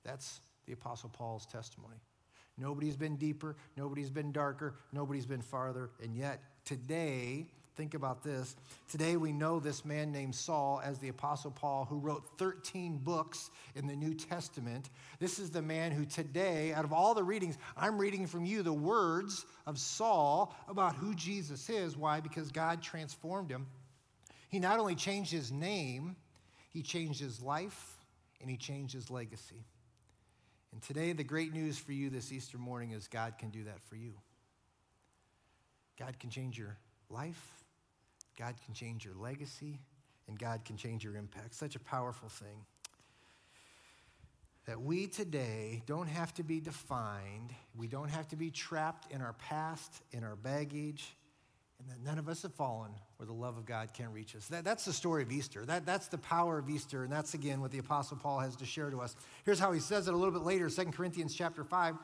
That's 0.05 0.41
the 0.67 0.73
Apostle 0.73 1.11
Paul's 1.11 1.47
testimony. 1.47 1.97
Nobody's 2.57 2.97
been 2.97 3.17
deeper, 3.17 3.57
nobody's 3.77 4.11
been 4.11 4.33
darker, 4.33 4.77
nobody's 4.93 5.27
been 5.27 5.43
farther, 5.43 5.91
and 6.03 6.15
yet 6.15 6.41
today, 6.65 7.47
Think 7.77 7.95
about 7.95 8.23
this. 8.23 8.55
Today 8.89 9.17
we 9.17 9.33
know 9.33 9.59
this 9.59 9.85
man 9.85 10.13
named 10.13 10.37
Saul 10.37 10.81
as 10.85 11.01
the 11.01 11.09
Apostle 11.09 11.51
Paul, 11.51 11.85
who 11.85 11.99
wrote 11.99 12.39
13 12.39 12.99
books 12.99 13.51
in 13.75 13.89
the 13.89 13.97
New 13.97 14.15
Testament. 14.15 14.91
This 15.19 15.41
is 15.41 15.51
the 15.51 15.63
man 15.63 15.91
who 15.91 16.05
today, 16.05 16.73
out 16.73 16.85
of 16.85 16.93
all 16.93 17.15
the 17.15 17.25
readings, 17.25 17.59
I'm 17.77 17.99
reading 17.99 18.29
from 18.29 18.45
you 18.45 18.63
the 18.63 18.73
words 18.73 19.45
of 19.67 19.77
Saul 19.79 20.55
about 20.69 20.95
who 20.95 21.17
Jesus 21.17 21.69
is. 21.69 21.97
Why? 21.97 22.21
Because 22.21 22.53
God 22.53 22.81
transformed 22.81 23.51
him. 23.51 23.67
He 24.51 24.61
not 24.61 24.79
only 24.79 24.95
changed 24.95 25.33
his 25.33 25.51
name, 25.51 26.15
he 26.71 26.83
changed 26.83 27.19
his 27.21 27.43
life 27.43 27.99
and 28.41 28.49
he 28.49 28.57
changed 28.57 28.95
his 28.95 29.11
legacy. 29.11 29.65
And 30.71 30.81
today, 30.81 31.13
the 31.13 31.25
great 31.25 31.53
news 31.53 31.77
for 31.77 31.93
you 31.93 32.09
this 32.09 32.31
Easter 32.31 32.59
morning 32.59 32.93
is 32.93 33.09
God 33.09 33.35
can 33.37 33.51
do 33.51 33.65
that 33.65 33.81
for 33.89 33.97
you. 33.97 34.13
God 35.99 36.19
can 36.21 36.31
change 36.31 36.57
your 36.57 36.77
life. 37.11 37.64
God 38.39 38.55
can 38.65 38.75
change 38.75 39.05
your 39.05 39.15
legacy 39.15 39.79
and 40.29 40.39
God 40.39 40.65
can 40.65 40.77
change 40.77 41.05
your 41.05 41.17
impact. 41.17 41.55
Such 41.55 41.77
a 41.77 41.81
powerful 41.81 42.29
thing. 42.29 42.65
That 44.67 44.81
we 44.81 45.07
today 45.07 45.83
don't 45.87 46.09
have 46.09 46.33
to 46.35 46.43
be 46.43 46.59
defined, 46.59 47.53
we 47.77 47.87
don't 47.87 48.09
have 48.09 48.29
to 48.29 48.37
be 48.37 48.51
trapped 48.51 49.13
in 49.13 49.21
our 49.21 49.35
past, 49.35 50.03
in 50.13 50.25
our 50.25 50.37
baggage, 50.37 51.15
and 51.79 51.91
that 51.91 52.03
none 52.03 52.19
of 52.19 52.29
us 52.31 52.43
have 52.43 52.55
fallen 52.55 52.91
where 53.19 53.27
the 53.27 53.33
love 53.33 53.59
of 53.59 53.67
God 53.67 53.91
can't 53.93 54.11
reach 54.11 54.35
us. 54.35 54.47
That, 54.47 54.65
that's 54.65 54.87
the 54.87 54.93
story 54.93 55.23
of 55.23 55.31
Easter. 55.31 55.67
That, 55.67 55.85
that's 55.85 56.09
the 56.09 56.17
power 56.17 56.59
of 56.59 56.71
Easter, 56.71 57.05
and 57.05 57.13
that's 57.13 57.35
again 57.35 57.61
what 57.61 57.73
the 57.73 57.79
Apostle 57.79 58.17
Paul 58.17 58.41
has 58.41 58.57
to 58.57 58.65
share 58.65 58.89
to 58.89 59.03
us. 59.03 59.17
Here's 59.45 59.59
how 59.59 59.73
he 59.73 59.81
says 59.81 60.09
it 60.09 60.15
a 60.15 60.17
little 60.17 60.33
bit 60.33 60.43
later, 60.43 60.71
2 60.71 60.85
Corinthians 60.87 61.35
chapter 61.35 61.63
5. 61.63 61.97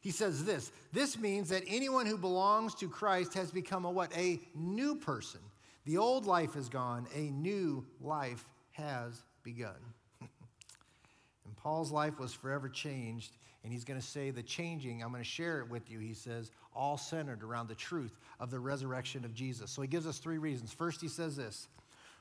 He 0.00 0.10
says 0.10 0.44
this 0.44 0.70
This 0.92 1.18
means 1.18 1.48
that 1.50 1.64
anyone 1.66 2.06
who 2.06 2.16
belongs 2.16 2.74
to 2.76 2.88
Christ 2.88 3.34
has 3.34 3.50
become 3.50 3.84
a 3.84 3.90
what? 3.90 4.16
A 4.16 4.40
new 4.54 4.94
person. 4.94 5.40
The 5.84 5.96
old 5.96 6.26
life 6.26 6.54
is 6.54 6.68
gone, 6.68 7.06
a 7.14 7.30
new 7.30 7.84
life 8.00 8.44
has 8.72 9.22
begun. 9.42 9.74
and 10.20 11.56
Paul's 11.56 11.90
life 11.90 12.18
was 12.18 12.34
forever 12.34 12.68
changed, 12.68 13.36
and 13.64 13.72
he's 13.72 13.84
going 13.84 13.98
to 13.98 14.06
say 14.06 14.30
the 14.30 14.42
changing, 14.42 15.02
I'm 15.02 15.10
going 15.10 15.22
to 15.22 15.28
share 15.28 15.60
it 15.60 15.70
with 15.70 15.90
you, 15.90 15.98
he 15.98 16.12
says, 16.12 16.50
all 16.74 16.98
centered 16.98 17.42
around 17.42 17.68
the 17.68 17.74
truth 17.74 18.18
of 18.38 18.50
the 18.50 18.60
resurrection 18.60 19.24
of 19.24 19.32
Jesus. 19.34 19.70
So 19.70 19.80
he 19.80 19.88
gives 19.88 20.06
us 20.06 20.18
three 20.18 20.38
reasons. 20.38 20.72
First, 20.72 21.00
he 21.00 21.08
says 21.08 21.36
this 21.36 21.68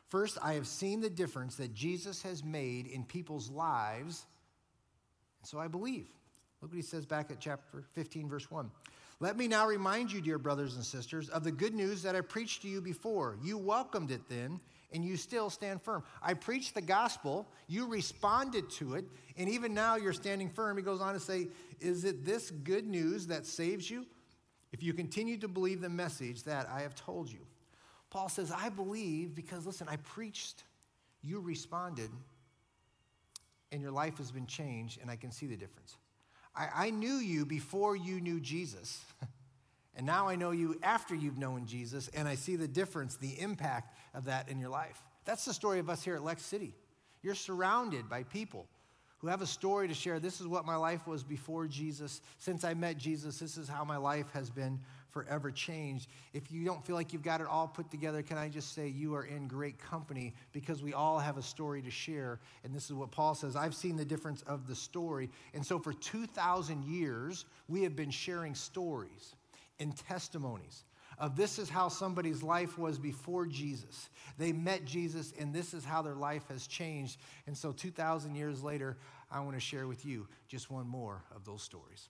First, 0.07 0.37
I 0.41 0.53
have 0.53 0.67
seen 0.67 1.01
the 1.01 1.09
difference 1.09 1.57
that 1.57 1.73
Jesus 1.73 2.21
has 2.23 2.43
made 2.43 2.87
in 2.87 3.03
people's 3.03 3.49
lives, 3.49 4.25
and 5.41 5.47
so 5.47 5.59
I 5.59 5.67
believe. 5.67 6.07
Look 6.61 6.71
what 6.71 6.75
he 6.75 6.81
says 6.81 7.05
back 7.05 7.29
at 7.31 7.39
chapter 7.39 7.83
15, 7.93 8.27
verse 8.27 8.49
1. 8.49 8.69
Let 9.19 9.37
me 9.37 9.47
now 9.47 9.67
remind 9.67 10.11
you, 10.11 10.21
dear 10.21 10.37
brothers 10.37 10.75
and 10.75 10.83
sisters, 10.83 11.29
of 11.29 11.43
the 11.43 11.51
good 11.51 11.73
news 11.73 12.03
that 12.03 12.15
I 12.15 12.21
preached 12.21 12.61
to 12.63 12.67
you 12.67 12.81
before. 12.81 13.37
You 13.43 13.57
welcomed 13.57 14.11
it 14.11 14.21
then, 14.29 14.59
and 14.91 15.03
you 15.03 15.17
still 15.17 15.49
stand 15.49 15.81
firm. 15.81 16.03
I 16.21 16.33
preached 16.33 16.75
the 16.75 16.81
gospel, 16.81 17.47
you 17.67 17.87
responded 17.87 18.69
to 18.71 18.95
it, 18.95 19.05
and 19.35 19.49
even 19.49 19.73
now 19.73 19.95
you're 19.95 20.13
standing 20.13 20.49
firm. 20.49 20.77
He 20.77 20.83
goes 20.83 21.01
on 21.01 21.13
to 21.13 21.19
say, 21.19 21.47
Is 21.79 22.05
it 22.05 22.25
this 22.25 22.51
good 22.51 22.87
news 22.87 23.27
that 23.27 23.45
saves 23.45 23.89
you? 23.89 24.05
If 24.71 24.83
you 24.83 24.93
continue 24.93 25.37
to 25.37 25.47
believe 25.47 25.81
the 25.81 25.89
message 25.89 26.43
that 26.43 26.67
I 26.69 26.81
have 26.81 26.93
told 26.93 27.31
you. 27.31 27.39
Paul 28.09 28.29
says, 28.29 28.51
I 28.51 28.69
believe 28.69 29.35
because, 29.35 29.65
listen, 29.65 29.87
I 29.89 29.97
preached, 29.97 30.63
you 31.23 31.39
responded, 31.39 32.09
and 33.71 33.81
your 33.81 33.91
life 33.91 34.17
has 34.17 34.31
been 34.31 34.47
changed, 34.47 34.99
and 35.01 35.09
I 35.09 35.15
can 35.15 35.31
see 35.31 35.45
the 35.45 35.57
difference. 35.57 35.97
I, 36.57 36.87
I 36.87 36.89
knew 36.89 37.15
you 37.15 37.45
before 37.45 37.95
you 37.95 38.19
knew 38.19 38.39
Jesus. 38.39 39.01
and 39.95 40.05
now 40.05 40.27
I 40.27 40.35
know 40.35 40.51
you 40.51 40.79
after 40.81 41.13
you've 41.15 41.37
known 41.37 41.65
Jesus, 41.65 42.09
and 42.09 42.27
I 42.27 42.35
see 42.35 42.55
the 42.55 42.67
difference, 42.67 43.15
the 43.15 43.39
impact 43.39 43.95
of 44.13 44.25
that 44.25 44.49
in 44.49 44.59
your 44.59 44.69
life. 44.69 45.01
That's 45.25 45.45
the 45.45 45.53
story 45.53 45.79
of 45.79 45.89
us 45.89 46.03
here 46.03 46.15
at 46.15 46.23
Lex 46.23 46.41
City. 46.41 46.73
You're 47.21 47.35
surrounded 47.35 48.09
by 48.09 48.23
people 48.23 48.67
who 49.19 49.27
have 49.27 49.41
a 49.41 49.47
story 49.47 49.87
to 49.87 49.93
share. 49.93 50.19
This 50.19 50.39
is 50.39 50.47
what 50.47 50.65
my 50.65 50.75
life 50.75 51.07
was 51.07 51.23
before 51.23 51.67
Jesus. 51.67 52.21
Since 52.37 52.63
I 52.63 52.73
met 52.73 52.97
Jesus, 52.97 53.39
this 53.39 53.57
is 53.57 53.67
how 53.67 53.83
my 53.83 53.97
life 53.97 54.29
has 54.33 54.49
been 54.49 54.79
forever 55.09 55.51
changed. 55.51 56.09
If 56.33 56.51
you 56.51 56.65
don't 56.65 56.85
feel 56.85 56.95
like 56.95 57.13
you've 57.13 57.23
got 57.23 57.41
it 57.41 57.47
all 57.47 57.67
put 57.67 57.89
together, 57.89 58.21
can 58.21 58.37
I 58.37 58.49
just 58.49 58.73
say 58.73 58.87
you 58.87 59.15
are 59.15 59.25
in 59.25 59.47
great 59.47 59.79
company 59.79 60.33
because 60.51 60.81
we 60.81 60.93
all 60.93 61.19
have 61.19 61.37
a 61.37 61.43
story 61.43 61.81
to 61.81 61.91
share. 61.91 62.39
And 62.63 62.73
this 62.73 62.85
is 62.85 62.93
what 62.93 63.11
Paul 63.11 63.35
says 63.35 63.55
I've 63.55 63.75
seen 63.75 63.95
the 63.95 64.05
difference 64.05 64.41
of 64.43 64.67
the 64.67 64.75
story. 64.75 65.29
And 65.53 65.65
so 65.65 65.79
for 65.79 65.93
2,000 65.93 66.83
years, 66.83 67.45
we 67.67 67.83
have 67.83 67.95
been 67.95 68.11
sharing 68.11 68.55
stories 68.55 69.35
and 69.79 69.95
testimonies 69.95 70.83
of 71.19 71.35
this 71.35 71.57
is 71.57 71.69
how 71.69 71.87
somebody's 71.87 72.43
life 72.43 72.77
was 72.77 72.99
before 72.99 73.47
Jesus. 73.47 74.09
They 74.37 74.51
met 74.51 74.85
Jesus, 74.85 75.33
and 75.39 75.53
this 75.53 75.73
is 75.73 75.83
how 75.83 76.01
their 76.01 76.15
life 76.15 76.43
has 76.49 76.67
changed. 76.67 77.19
And 77.47 77.57
so, 77.57 77.71
2,000 77.71 78.35
years 78.35 78.63
later, 78.63 78.97
I 79.31 79.39
want 79.39 79.55
to 79.55 79.59
share 79.59 79.87
with 79.87 80.05
you 80.05 80.27
just 80.47 80.69
one 80.69 80.87
more 80.87 81.23
of 81.35 81.43
those 81.43 81.63
stories. 81.63 82.09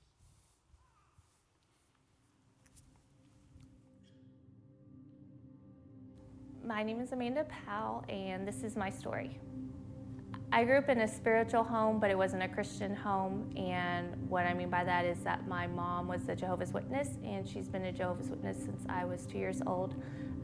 My 6.67 6.83
name 6.83 6.99
is 6.99 7.13
Amanda 7.13 7.45
Powell, 7.65 8.03
and 8.09 8.45
this 8.45 8.61
is 8.61 8.75
my 8.75 8.89
story. 8.89 9.39
I 10.51 10.65
grew 10.65 10.77
up 10.79 10.89
in 10.89 10.99
a 10.99 11.07
spiritual 11.07 11.63
home, 11.63 11.97
but 11.97 12.11
it 12.11 12.17
wasn't 12.17 12.43
a 12.43 12.47
Christian 12.49 12.93
home. 12.93 13.49
And 13.55 14.29
what 14.29 14.45
I 14.45 14.53
mean 14.53 14.69
by 14.69 14.83
that 14.83 15.05
is 15.05 15.17
that 15.19 15.47
my 15.47 15.65
mom 15.67 16.09
was 16.09 16.27
a 16.27 16.35
Jehovah's 16.35 16.73
Witness, 16.73 17.19
and 17.23 17.47
she's 17.47 17.69
been 17.69 17.85
a 17.85 17.93
Jehovah's 17.93 18.27
Witness 18.27 18.57
since 18.57 18.83
I 18.89 19.05
was 19.05 19.25
two 19.25 19.37
years 19.37 19.61
old. 19.65 19.95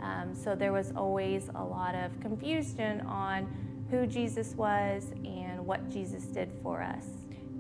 Um, 0.01 0.33
so 0.33 0.55
there 0.55 0.71
was 0.71 0.93
always 0.95 1.49
a 1.55 1.63
lot 1.63 1.93
of 1.93 2.17
confusion 2.21 3.01
on 3.01 3.85
who 3.91 4.07
Jesus 4.07 4.55
was 4.55 5.11
and 5.25 5.65
what 5.65 5.89
Jesus 5.89 6.23
did 6.23 6.53
for 6.63 6.81
us. 6.81 7.05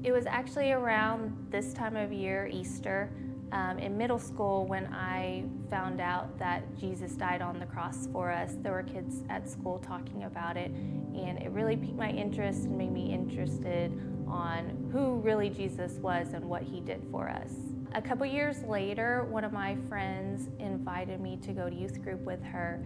It 0.03 0.13
was 0.13 0.25
actually 0.25 0.71
around 0.71 1.47
this 1.49 1.73
time 1.73 1.97
of 1.97 2.13
year, 2.13 2.47
Easter, 2.49 3.11
um, 3.53 3.77
in 3.77 3.95
middle 3.95 4.17
school 4.17 4.65
when 4.65 4.87
I 4.87 5.43
found 5.69 6.01
out 6.01 6.37
that 6.39 6.63
Jesus 6.77 7.11
died 7.13 7.41
on 7.41 7.59
the 7.59 7.67
cross 7.67 8.07
for 8.11 8.31
us. 8.31 8.55
There 8.61 8.71
were 8.71 8.83
kids 8.83 9.21
at 9.29 9.47
school 9.47 9.77
talking 9.77 10.23
about 10.23 10.57
it, 10.57 10.71
and 10.71 11.37
it 11.39 11.51
really 11.51 11.77
piqued 11.77 11.95
my 11.95 12.09
interest 12.09 12.63
and 12.63 12.77
made 12.77 12.91
me 12.91 13.13
interested 13.13 13.91
on 14.27 14.89
who 14.91 15.19
really 15.19 15.49
Jesus 15.51 15.93
was 15.93 16.33
and 16.33 16.43
what 16.43 16.63
he 16.63 16.79
did 16.79 17.05
for 17.11 17.29
us. 17.29 17.51
A 17.93 18.01
couple 18.01 18.25
years 18.25 18.63
later, 18.63 19.25
one 19.29 19.43
of 19.43 19.53
my 19.53 19.77
friends 19.87 20.49
invited 20.57 21.21
me 21.21 21.37
to 21.43 21.53
go 21.53 21.69
to 21.69 21.75
youth 21.75 22.01
group 22.01 22.21
with 22.21 22.43
her, 22.43 22.83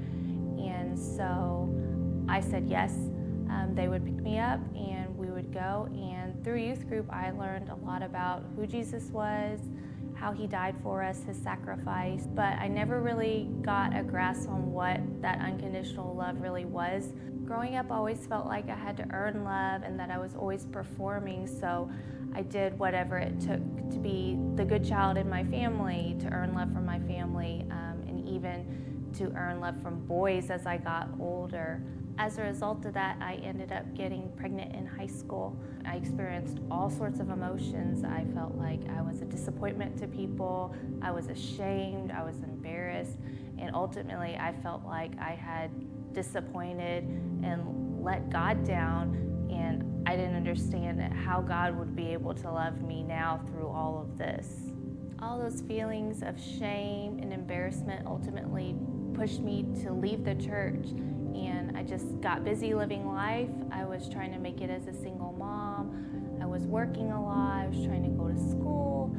and 0.59 0.99
so 0.99 1.73
I 2.27 2.41
said 2.41 2.67
yes. 2.67 2.91
Um, 3.49 3.71
they 3.73 3.87
would 3.87 4.03
pick 4.03 4.15
me 4.15 4.39
up 4.39 4.59
and 4.75 5.17
we 5.17 5.27
would 5.27 5.53
go. 5.53 5.87
And 5.93 6.43
through 6.43 6.57
youth 6.57 6.85
group, 6.89 7.05
I 7.09 7.31
learned 7.31 7.69
a 7.69 7.75
lot 7.75 8.03
about 8.03 8.43
who 8.57 8.67
Jesus 8.67 9.05
was, 9.05 9.61
how 10.19 10.31
he 10.31 10.47
died 10.47 10.75
for 10.81 11.03
us, 11.03 11.23
his 11.23 11.37
sacrifice, 11.37 12.27
but 12.33 12.53
I 12.59 12.67
never 12.67 13.01
really 13.01 13.49
got 13.61 13.95
a 13.95 14.03
grasp 14.03 14.49
on 14.49 14.71
what 14.71 14.99
that 15.21 15.39
unconditional 15.39 16.15
love 16.15 16.41
really 16.41 16.65
was. 16.65 17.13
Growing 17.45 17.75
up, 17.75 17.91
I 17.91 17.95
always 17.95 18.25
felt 18.25 18.47
like 18.47 18.67
I 18.69 18.75
had 18.75 18.97
to 18.97 19.07
earn 19.11 19.43
love 19.43 19.83
and 19.83 19.99
that 19.99 20.09
I 20.09 20.17
was 20.17 20.35
always 20.35 20.65
performing, 20.65 21.47
so 21.47 21.89
I 22.33 22.41
did 22.41 22.77
whatever 22.77 23.17
it 23.17 23.39
took 23.39 23.61
to 23.91 23.99
be 23.99 24.37
the 24.55 24.65
good 24.65 24.85
child 24.85 25.17
in 25.17 25.29
my 25.29 25.43
family, 25.45 26.15
to 26.19 26.27
earn 26.27 26.53
love 26.53 26.73
from 26.73 26.85
my 26.85 26.99
family, 26.99 27.65
um, 27.71 28.03
and 28.07 28.27
even 28.27 29.11
to 29.17 29.31
earn 29.35 29.59
love 29.59 29.81
from 29.81 30.05
boys 30.05 30.49
as 30.49 30.65
I 30.65 30.77
got 30.77 31.09
older. 31.19 31.81
As 32.19 32.39
a 32.39 32.41
result 32.41 32.83
of 32.85 32.95
that, 32.95 33.17
I 33.21 33.35
ended 33.35 33.71
up 33.71 33.93
getting 33.93 34.31
pregnant 34.35 34.73
in 34.75 34.87
high 34.87 35.07
school. 35.07 35.55
I 35.85 35.97
experienced 35.97 36.57
all 36.71 36.89
sorts 36.89 37.19
of 37.19 37.29
emotions. 37.29 38.03
I 38.03 38.25
felt 38.33 38.55
like 38.55 38.81
I 38.89 39.03
was 39.03 39.21
a 39.21 39.25
disappointment 39.25 39.97
to 39.99 40.07
people, 40.07 40.75
I 41.01 41.11
was 41.11 41.27
ashamed, 41.27 42.11
I 42.11 42.23
was 42.23 42.37
embarrassed, 42.37 43.19
and 43.59 43.75
ultimately, 43.75 44.35
I 44.35 44.51
felt 44.63 44.83
like 44.83 45.11
I 45.19 45.31
had 45.31 45.69
disappointed 46.13 47.03
and 47.43 48.03
let 48.03 48.31
God 48.31 48.65
down, 48.65 49.47
and 49.51 50.07
I 50.07 50.15
didn't 50.15 50.35
understand 50.35 51.01
how 51.13 51.41
God 51.41 51.77
would 51.77 51.95
be 51.95 52.07
able 52.13 52.33
to 52.33 52.49
love 52.49 52.81
me 52.81 53.03
now 53.03 53.41
through 53.47 53.67
all 53.67 54.01
of 54.01 54.17
this. 54.17 54.71
All 55.19 55.37
those 55.37 55.61
feelings 55.61 56.23
of 56.23 56.39
shame 56.39 57.19
and 57.21 57.31
embarrassment 57.31 58.07
ultimately 58.07 58.75
pushed 59.13 59.39
me 59.39 59.65
to 59.83 59.91
leave 59.91 60.23
the 60.23 60.35
church 60.35 60.87
and 61.35 61.77
I 61.77 61.83
just 61.83 62.19
got 62.21 62.43
busy 62.43 62.73
living 62.73 63.07
life. 63.07 63.49
I 63.71 63.85
was 63.85 64.09
trying 64.09 64.31
to 64.33 64.39
make 64.39 64.61
it 64.61 64.69
as 64.69 64.87
a 64.87 64.93
single 64.93 65.33
mom. 65.33 66.37
I 66.41 66.45
was 66.45 66.63
working 66.63 67.11
a 67.11 67.23
lot. 67.23 67.65
I 67.65 67.67
was 67.67 67.85
trying 67.85 68.03
to 68.03 68.09
go 68.09 68.27
to 68.27 68.37
school. 68.37 69.11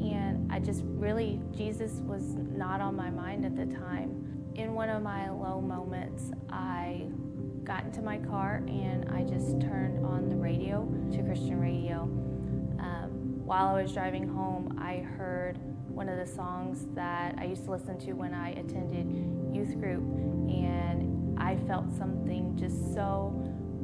And 0.00 0.50
I 0.50 0.58
just 0.58 0.82
really, 0.84 1.40
Jesus 1.52 2.00
was 2.04 2.34
not 2.34 2.80
on 2.80 2.96
my 2.96 3.10
mind 3.10 3.44
at 3.44 3.56
the 3.56 3.66
time. 3.66 4.52
In 4.54 4.74
one 4.74 4.88
of 4.88 5.02
my 5.02 5.30
low 5.30 5.60
moments, 5.60 6.30
I 6.50 7.06
got 7.64 7.84
into 7.84 8.02
my 8.02 8.18
car 8.18 8.62
and 8.66 9.08
I 9.10 9.22
just 9.22 9.60
turned 9.60 10.04
on 10.04 10.28
the 10.28 10.36
radio 10.36 10.88
to 11.12 11.22
Christian 11.22 11.60
radio. 11.60 12.02
Um, 12.78 13.10
while 13.44 13.68
I 13.68 13.82
was 13.82 13.92
driving 13.92 14.26
home, 14.26 14.78
I 14.80 14.98
heard 14.98 15.58
one 15.88 16.08
of 16.08 16.16
the 16.16 16.26
songs 16.26 16.86
that 16.94 17.34
I 17.38 17.44
used 17.44 17.64
to 17.66 17.70
listen 17.70 17.98
to 18.00 18.12
when 18.14 18.32
I 18.32 18.50
attended 18.52 19.06
youth 19.54 19.78
group. 19.78 20.02
And 20.48 21.09
I 21.40 21.56
felt 21.66 21.90
something 21.96 22.56
just 22.56 22.94
so 22.94 23.34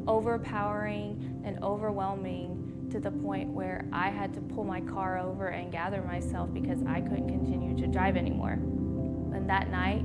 overpowering 0.06 1.42
and 1.44 1.62
overwhelming 1.64 2.88
to 2.90 3.00
the 3.00 3.10
point 3.10 3.48
where 3.48 3.84
I 3.92 4.10
had 4.10 4.32
to 4.34 4.40
pull 4.40 4.64
my 4.64 4.80
car 4.80 5.18
over 5.18 5.48
and 5.48 5.72
gather 5.72 6.02
myself 6.02 6.52
because 6.52 6.78
I 6.86 7.00
couldn't 7.00 7.28
continue 7.28 7.76
to 7.78 7.86
drive 7.86 8.16
anymore. 8.16 8.52
And 8.52 9.48
that 9.48 9.70
night, 9.70 10.04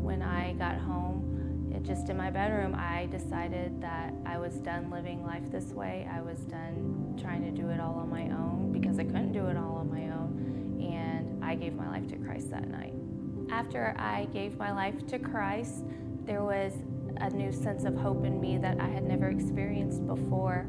when 0.00 0.22
I 0.22 0.54
got 0.54 0.76
home, 0.76 1.70
it, 1.74 1.82
just 1.82 2.08
in 2.08 2.16
my 2.16 2.30
bedroom, 2.30 2.74
I 2.74 3.06
decided 3.06 3.80
that 3.82 4.14
I 4.24 4.38
was 4.38 4.54
done 4.54 4.90
living 4.90 5.24
life 5.24 5.50
this 5.50 5.72
way. 5.72 6.08
I 6.10 6.20
was 6.20 6.38
done 6.40 7.18
trying 7.20 7.42
to 7.42 7.50
do 7.50 7.68
it 7.68 7.80
all 7.80 7.94
on 7.96 8.08
my 8.08 8.24
own 8.24 8.70
because 8.72 8.98
I 8.98 9.04
couldn't 9.04 9.32
do 9.32 9.46
it 9.48 9.56
all 9.56 9.76
on 9.76 9.90
my 9.90 10.04
own. 10.04 10.78
And 10.80 11.44
I 11.44 11.54
gave 11.54 11.74
my 11.74 11.88
life 11.88 12.08
to 12.08 12.16
Christ 12.16 12.50
that 12.50 12.68
night. 12.68 12.94
After 13.50 13.94
I 13.98 14.26
gave 14.32 14.56
my 14.56 14.72
life 14.72 15.06
to 15.08 15.18
Christ, 15.18 15.84
there 16.24 16.42
was 16.42 16.72
a 17.18 17.30
new 17.30 17.52
sense 17.52 17.84
of 17.84 17.96
hope 17.96 18.24
in 18.24 18.40
me 18.40 18.58
that 18.58 18.80
I 18.80 18.88
had 18.88 19.04
never 19.04 19.28
experienced 19.28 20.06
before. 20.06 20.66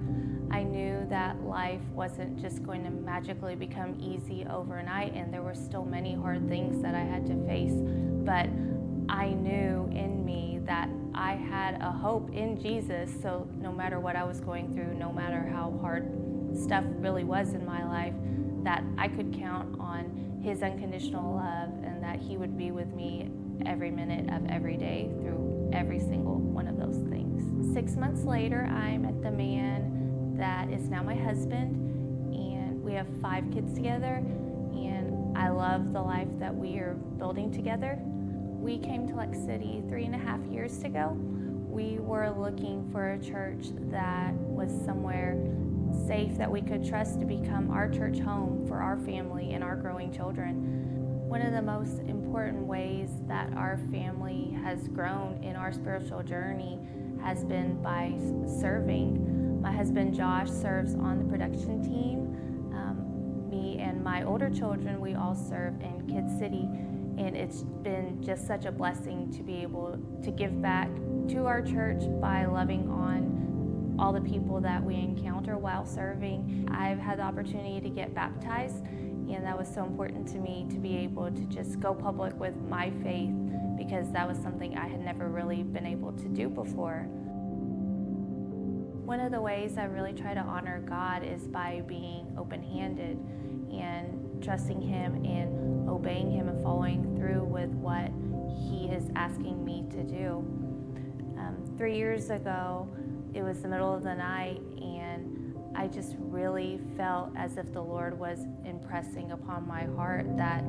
I 0.52 0.64
knew 0.64 1.06
that 1.10 1.42
life 1.44 1.82
wasn't 1.94 2.40
just 2.40 2.64
going 2.64 2.84
to 2.84 2.92
magically 2.92 3.56
become 3.56 3.98
easy 4.00 4.46
overnight, 4.50 5.14
and 5.14 5.34
there 5.34 5.42
were 5.42 5.56
still 5.56 5.84
many 5.84 6.14
hard 6.14 6.48
things 6.48 6.82
that 6.84 6.94
I 6.94 7.02
had 7.02 7.26
to 7.28 7.36
face. 7.48 7.74
But 7.74 8.50
I 9.10 9.30
knew 9.30 9.90
in 9.92 10.24
me 10.24 10.60
that 10.66 10.90
I 11.16 11.34
had 11.34 11.82
a 11.82 11.92
hope 11.92 12.32
in 12.34 12.62
Jesus. 12.62 13.10
So 13.22 13.48
no 13.60 13.72
matter 13.72 14.00
what 14.00 14.16
I 14.16 14.24
was 14.24 14.40
going 14.40 14.74
through, 14.74 14.94
no 14.94 15.12
matter 15.12 15.50
how 15.52 15.78
hard 15.82 16.08
stuff 16.56 16.84
really 16.98 17.24
was 17.24 17.54
in 17.54 17.66
my 17.66 17.84
life, 17.86 18.14
that 18.64 18.84
I 18.98 19.08
could 19.08 19.34
count 19.34 19.80
on 19.80 20.42
His 20.44 20.62
unconditional 20.62 21.36
love 21.36 21.70
and 21.84 22.04
that 22.04 22.20
He 22.20 22.38
would 22.38 22.58
be 22.58 22.72
with 22.72 22.94
me 22.94 23.30
every 23.66 23.92
minute 23.92 24.32
of 24.34 24.50
every 24.50 24.78
day 24.78 25.10
through 25.22 25.63
every 25.74 26.00
single 26.00 26.36
one 26.36 26.68
of 26.68 26.78
those 26.78 26.98
things. 27.10 27.74
Six 27.74 27.96
months 27.96 28.24
later, 28.24 28.66
I 28.66 28.98
met 28.98 29.22
the 29.22 29.32
man 29.32 30.36
that 30.38 30.70
is 30.70 30.90
now 30.90 31.04
my 31.04 31.16
husband, 31.16 31.76
and 32.34 32.82
we 32.84 32.94
have 32.94 33.08
five 33.22 33.44
kids 33.52 33.74
together, 33.74 34.16
and 34.74 35.38
I 35.38 35.50
love 35.50 35.92
the 35.92 36.02
life 36.02 36.30
that 36.40 36.54
we 36.54 36.78
are 36.78 36.94
building 37.18 37.52
together. 37.52 37.98
We 38.04 38.78
came 38.78 39.08
to 39.08 39.16
Lex 39.16 39.38
City 39.40 39.84
three 39.90 40.06
and 40.06 40.16
a 40.16 40.18
half 40.18 40.40
years 40.46 40.84
ago. 40.84 41.18
We 41.68 41.98
were 42.00 42.30
looking 42.30 42.88
for 42.92 43.14
a 43.14 43.20
church 43.20 43.68
that 43.90 44.34
was 44.34 44.72
somewhere 44.86 45.36
safe 46.08 46.38
that 46.38 46.52
we 46.52 46.62
could 46.62 46.88
trust 46.88 47.20
to 47.20 47.26
become 47.26 47.72
our 47.72 47.90
church 47.90 48.20
home 48.20 48.66
for 48.68 48.78
our 48.78 48.98
family 48.98 49.54
and 49.54 49.64
our 49.64 49.76
growing 49.76 50.14
children. 50.14 50.56
One 51.28 51.42
of 51.42 51.52
the 51.52 51.62
most 51.62 52.00
important 52.34 52.66
ways 52.66 53.12
that 53.28 53.48
our 53.56 53.78
family 53.92 54.58
has 54.64 54.88
grown 54.88 55.40
in 55.44 55.56
our 55.56 55.72
spiritual 55.72 56.24
journey 56.24 56.80
has 57.22 57.46
been 57.46 57.80
by 57.80 58.12
serving. 58.60 59.62
My 59.62 59.72
husband 59.72 60.16
Josh 60.16 60.50
serves 60.50 60.96
on 60.96 61.20
the 61.20 61.26
production 61.26 61.84
team. 61.84 62.74
Um, 62.74 63.48
me 63.52 63.78
and 63.78 64.04
my 64.04 64.24
older 64.24 64.50
children, 64.50 65.00
we 65.00 65.14
all 65.14 65.36
serve 65.36 65.80
in 65.80 66.08
Kid 66.08 66.28
City, 66.40 66.68
and 67.24 67.38
it's 67.38 67.62
been 67.62 68.18
just 68.24 68.48
such 68.48 68.66
a 68.66 68.72
blessing 68.72 69.32
to 69.34 69.44
be 69.44 69.62
able 69.62 70.00
to 70.24 70.32
give 70.32 70.60
back 70.60 70.90
to 71.28 71.46
our 71.46 71.62
church 71.62 72.02
by 72.20 72.46
loving 72.46 72.90
on 72.90 73.96
all 74.00 74.12
the 74.12 74.22
people 74.22 74.60
that 74.60 74.84
we 74.84 74.96
encounter 74.96 75.60
while 75.60 75.86
serving. 75.86 76.68
I've 76.72 76.98
had 76.98 77.20
the 77.20 77.24
opportunity 77.24 77.80
to 77.80 77.90
get 77.90 78.16
baptized 78.16 78.84
and 79.32 79.46
that 79.46 79.58
was 79.58 79.68
so 79.68 79.84
important 79.84 80.28
to 80.30 80.38
me 80.38 80.66
to 80.70 80.78
be 80.78 80.98
able 80.98 81.32
to 81.32 81.42
just 81.46 81.80
go 81.80 81.94
public 81.94 82.38
with 82.40 82.56
my 82.70 82.92
faith 83.04 83.32
because 83.78 84.12
that 84.12 84.28
was 84.28 84.38
something 84.38 84.78
I 84.78 84.88
had 84.88 85.04
never 85.04 85.28
really 85.28 85.64
been 85.64 85.86
able 85.86 86.12
to 86.14 86.28
do 86.28 86.50
before. 86.50 87.08
One 89.06 89.20
of 89.20 89.32
the 89.32 89.42
ways 89.42 89.78
I 89.78 89.84
really 89.86 90.14
try 90.14 90.34
to 90.34 90.40
honor 90.40 90.82
God 90.88 91.24
is 91.24 91.48
by 91.48 91.84
being 91.88 92.34
open 92.38 92.64
handed 92.64 93.18
and 93.72 94.42
trusting 94.42 94.82
Him 94.82 95.26
and 95.26 95.90
obeying 95.90 96.32
Him 96.32 96.48
and 96.48 96.62
following 96.64 97.16
through 97.18 97.44
with 97.44 97.70
what 97.70 98.12
He 98.70 98.88
is 98.88 99.10
asking 99.16 99.64
me 99.64 99.86
to 99.92 100.04
do. 100.04 100.46
Um, 101.38 101.58
three 101.78 101.98
years 101.98 102.30
ago, 102.30 102.88
it 103.34 103.42
was 103.42 103.62
the 103.62 103.68
middle 103.68 103.94
of 103.94 104.04
the 104.04 104.14
night, 104.14 104.62
I 105.76 105.88
just 105.88 106.16
really 106.20 106.80
felt 106.96 107.32
as 107.36 107.58
if 107.58 107.74
the 107.74 107.82
Lord 107.82 108.18
was 108.18 108.46
impressing 108.66 109.32
upon 109.32 109.68
my 109.68 109.84
heart 109.96 110.38
that 110.38 110.64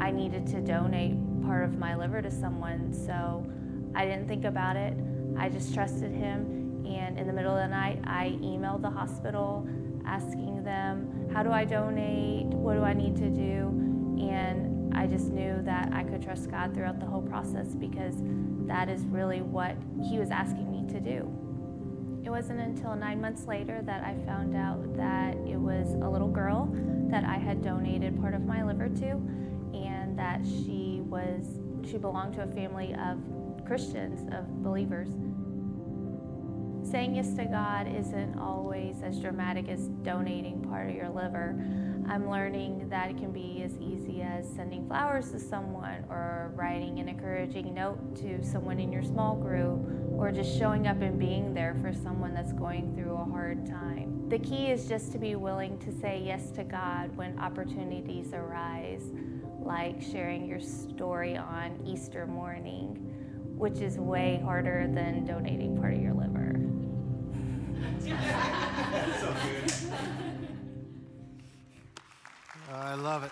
I 0.00 0.10
needed 0.10 0.46
to 0.48 0.60
donate 0.60 1.16
part 1.42 1.64
of 1.64 1.78
my 1.78 1.94
liver 1.94 2.20
to 2.20 2.30
someone. 2.30 2.92
So 2.92 3.46
I 3.94 4.04
didn't 4.04 4.28
think 4.28 4.44
about 4.44 4.76
it. 4.76 4.94
I 5.38 5.48
just 5.48 5.74
trusted 5.74 6.12
Him. 6.12 6.84
And 6.86 7.18
in 7.18 7.26
the 7.26 7.32
middle 7.32 7.56
of 7.56 7.62
the 7.62 7.68
night, 7.68 8.00
I 8.04 8.38
emailed 8.40 8.82
the 8.82 8.90
hospital 8.90 9.66
asking 10.06 10.64
them, 10.64 11.30
How 11.32 11.42
do 11.42 11.50
I 11.50 11.64
donate? 11.64 12.46
What 12.46 12.74
do 12.74 12.82
I 12.82 12.94
need 12.94 13.16
to 13.16 13.28
do? 13.28 13.68
And 14.20 14.94
I 14.94 15.06
just 15.06 15.26
knew 15.26 15.60
that 15.62 15.90
I 15.92 16.02
could 16.02 16.22
trust 16.22 16.50
God 16.50 16.74
throughout 16.74 16.98
the 16.98 17.06
whole 17.06 17.22
process 17.22 17.68
because 17.74 18.14
that 18.66 18.88
is 18.88 19.02
really 19.04 19.42
what 19.42 19.76
He 20.02 20.18
was 20.18 20.30
asking 20.30 20.70
me 20.70 20.92
to 20.92 21.00
do. 21.00 21.47
It 22.24 22.30
wasn't 22.30 22.60
until 22.60 22.94
nine 22.94 23.20
months 23.20 23.46
later 23.46 23.80
that 23.82 24.04
I 24.04 24.14
found 24.26 24.56
out 24.56 24.96
that 24.96 25.34
it 25.46 25.56
was 25.56 25.94
a 25.94 26.08
little 26.08 26.28
girl 26.28 26.68
that 27.10 27.24
I 27.24 27.38
had 27.38 27.62
donated 27.62 28.20
part 28.20 28.34
of 28.34 28.44
my 28.44 28.62
liver 28.62 28.88
to, 28.88 29.10
and 29.72 30.18
that 30.18 30.44
she 30.44 31.02
was 31.04 31.46
she 31.88 31.96
belonged 31.96 32.34
to 32.34 32.42
a 32.42 32.46
family 32.46 32.94
of 32.94 33.18
Christians, 33.66 34.28
of 34.32 34.62
believers. 34.62 35.08
Saying 36.90 37.14
yes 37.16 37.34
to 37.34 37.44
God 37.44 37.86
isn't 37.86 38.38
always 38.38 39.02
as 39.02 39.20
dramatic 39.20 39.68
as 39.68 39.88
donating 40.02 40.62
part 40.62 40.90
of 40.90 40.96
your 40.96 41.08
liver. 41.08 41.54
I'm 42.08 42.30
learning 42.30 42.88
that 42.88 43.10
it 43.10 43.18
can 43.18 43.32
be 43.32 43.62
as 43.62 43.76
easy 43.78 44.22
as 44.22 44.48
sending 44.48 44.86
flowers 44.86 45.30
to 45.32 45.38
someone 45.38 46.06
or 46.08 46.52
writing 46.56 47.00
an 47.00 47.08
encouraging 47.08 47.74
note 47.74 48.16
to 48.22 48.42
someone 48.42 48.80
in 48.80 48.90
your 48.90 49.02
small 49.02 49.36
group 49.36 49.78
or 50.16 50.32
just 50.32 50.58
showing 50.58 50.86
up 50.86 51.02
and 51.02 51.18
being 51.18 51.52
there 51.52 51.76
for 51.82 51.92
someone 51.92 52.32
that's 52.32 52.54
going 52.54 52.94
through 52.94 53.14
a 53.14 53.24
hard 53.24 53.66
time. 53.66 54.26
The 54.30 54.38
key 54.38 54.68
is 54.68 54.88
just 54.88 55.12
to 55.12 55.18
be 55.18 55.34
willing 55.34 55.78
to 55.80 55.92
say 55.92 56.22
yes 56.24 56.50
to 56.52 56.64
God 56.64 57.14
when 57.14 57.38
opportunities 57.38 58.32
arise, 58.32 59.12
like 59.60 60.00
sharing 60.00 60.46
your 60.46 60.60
story 60.60 61.36
on 61.36 61.78
Easter 61.86 62.26
morning, 62.26 62.94
which 63.54 63.80
is 63.80 63.98
way 63.98 64.40
harder 64.42 64.88
than 64.90 65.26
donating 65.26 65.76
part 65.76 65.92
of 65.92 66.00
your 66.00 66.14
liver. 66.14 66.54
so 69.20 69.34
good. 69.42 70.27
I 72.72 72.94
love 72.94 73.24
it. 73.24 73.30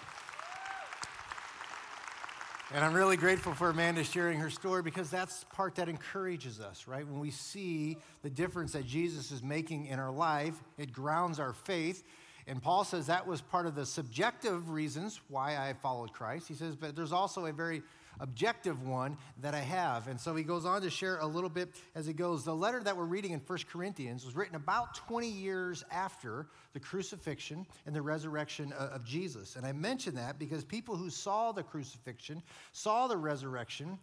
And 2.75 2.85
I'm 2.85 2.95
really 2.95 3.17
grateful 3.17 3.55
for 3.55 3.71
Amanda 3.71 4.03
sharing 4.03 4.41
her 4.41 4.51
story 4.51 4.83
because 4.83 5.11
that's 5.11 5.45
part 5.45 5.77
that 5.77 5.89
encourages 5.89 6.59
us, 6.59 6.89
right? 6.89 7.07
When 7.07 7.21
we 7.21 7.31
see 7.31 7.99
the 8.23 8.31
difference 8.31 8.73
that 8.73 8.87
Jesus 8.87 9.31
is 9.31 9.43
making 9.43 9.87
in 9.87 9.99
our 9.99 10.11
life, 10.11 10.55
it 10.79 10.93
grounds 10.93 11.39
our 11.39 11.53
faith. 11.53 12.03
And 12.47 12.63
Paul 12.63 12.85
says 12.85 13.07
that 13.07 13.27
was 13.27 13.41
part 13.41 13.67
of 13.67 13.75
the 13.75 13.87
subjective 13.87 14.71
reasons 14.71 15.21
why 15.29 15.57
I 15.57 15.75
followed 15.75 16.13
Christ. 16.13 16.49
He 16.49 16.55
says, 16.55 16.75
but 16.75 16.97
there's 16.97 17.13
also 17.13 17.47
a 17.47 17.53
very 17.53 17.83
objective 18.21 18.87
one 18.87 19.17
that 19.41 19.55
I 19.55 19.61
have. 19.61 20.09
And 20.09 20.21
so 20.21 20.35
he 20.35 20.43
goes 20.43 20.65
on 20.65 20.83
to 20.83 20.91
share 20.91 21.19
a 21.19 21.27
little 21.27 21.51
bit 21.51 21.71
as 21.95 22.07
he 22.07 22.13
goes. 22.13 22.45
The 22.45 22.55
letter 22.55 22.83
that 22.83 22.97
we're 22.97 23.05
reading 23.05 23.33
in 23.33 23.41
1 23.41 23.59
Corinthians 23.71 24.25
was 24.25 24.35
written 24.35 24.57
about 24.57 24.95
20 24.95 25.29
years 25.29 25.85
after 25.91 26.47
the 26.73 26.81
crucifixion 26.81 27.67
and 27.87 27.95
the 27.95 28.03
resurrection 28.03 28.73
uh, 28.73 28.91
of 28.93 29.05
Jesus. 29.05 29.57
And 29.57 29.67
I 29.67 29.73
mention 29.73 30.15
that 30.17 30.39
because 30.39 30.65
people 30.65 30.97
who 30.97 31.11
saw 31.11 31.53
the 31.53 31.63
crucifixion, 31.63 32.43
saw 32.73 33.07
the 33.07 33.17
resurrection, 33.17 33.99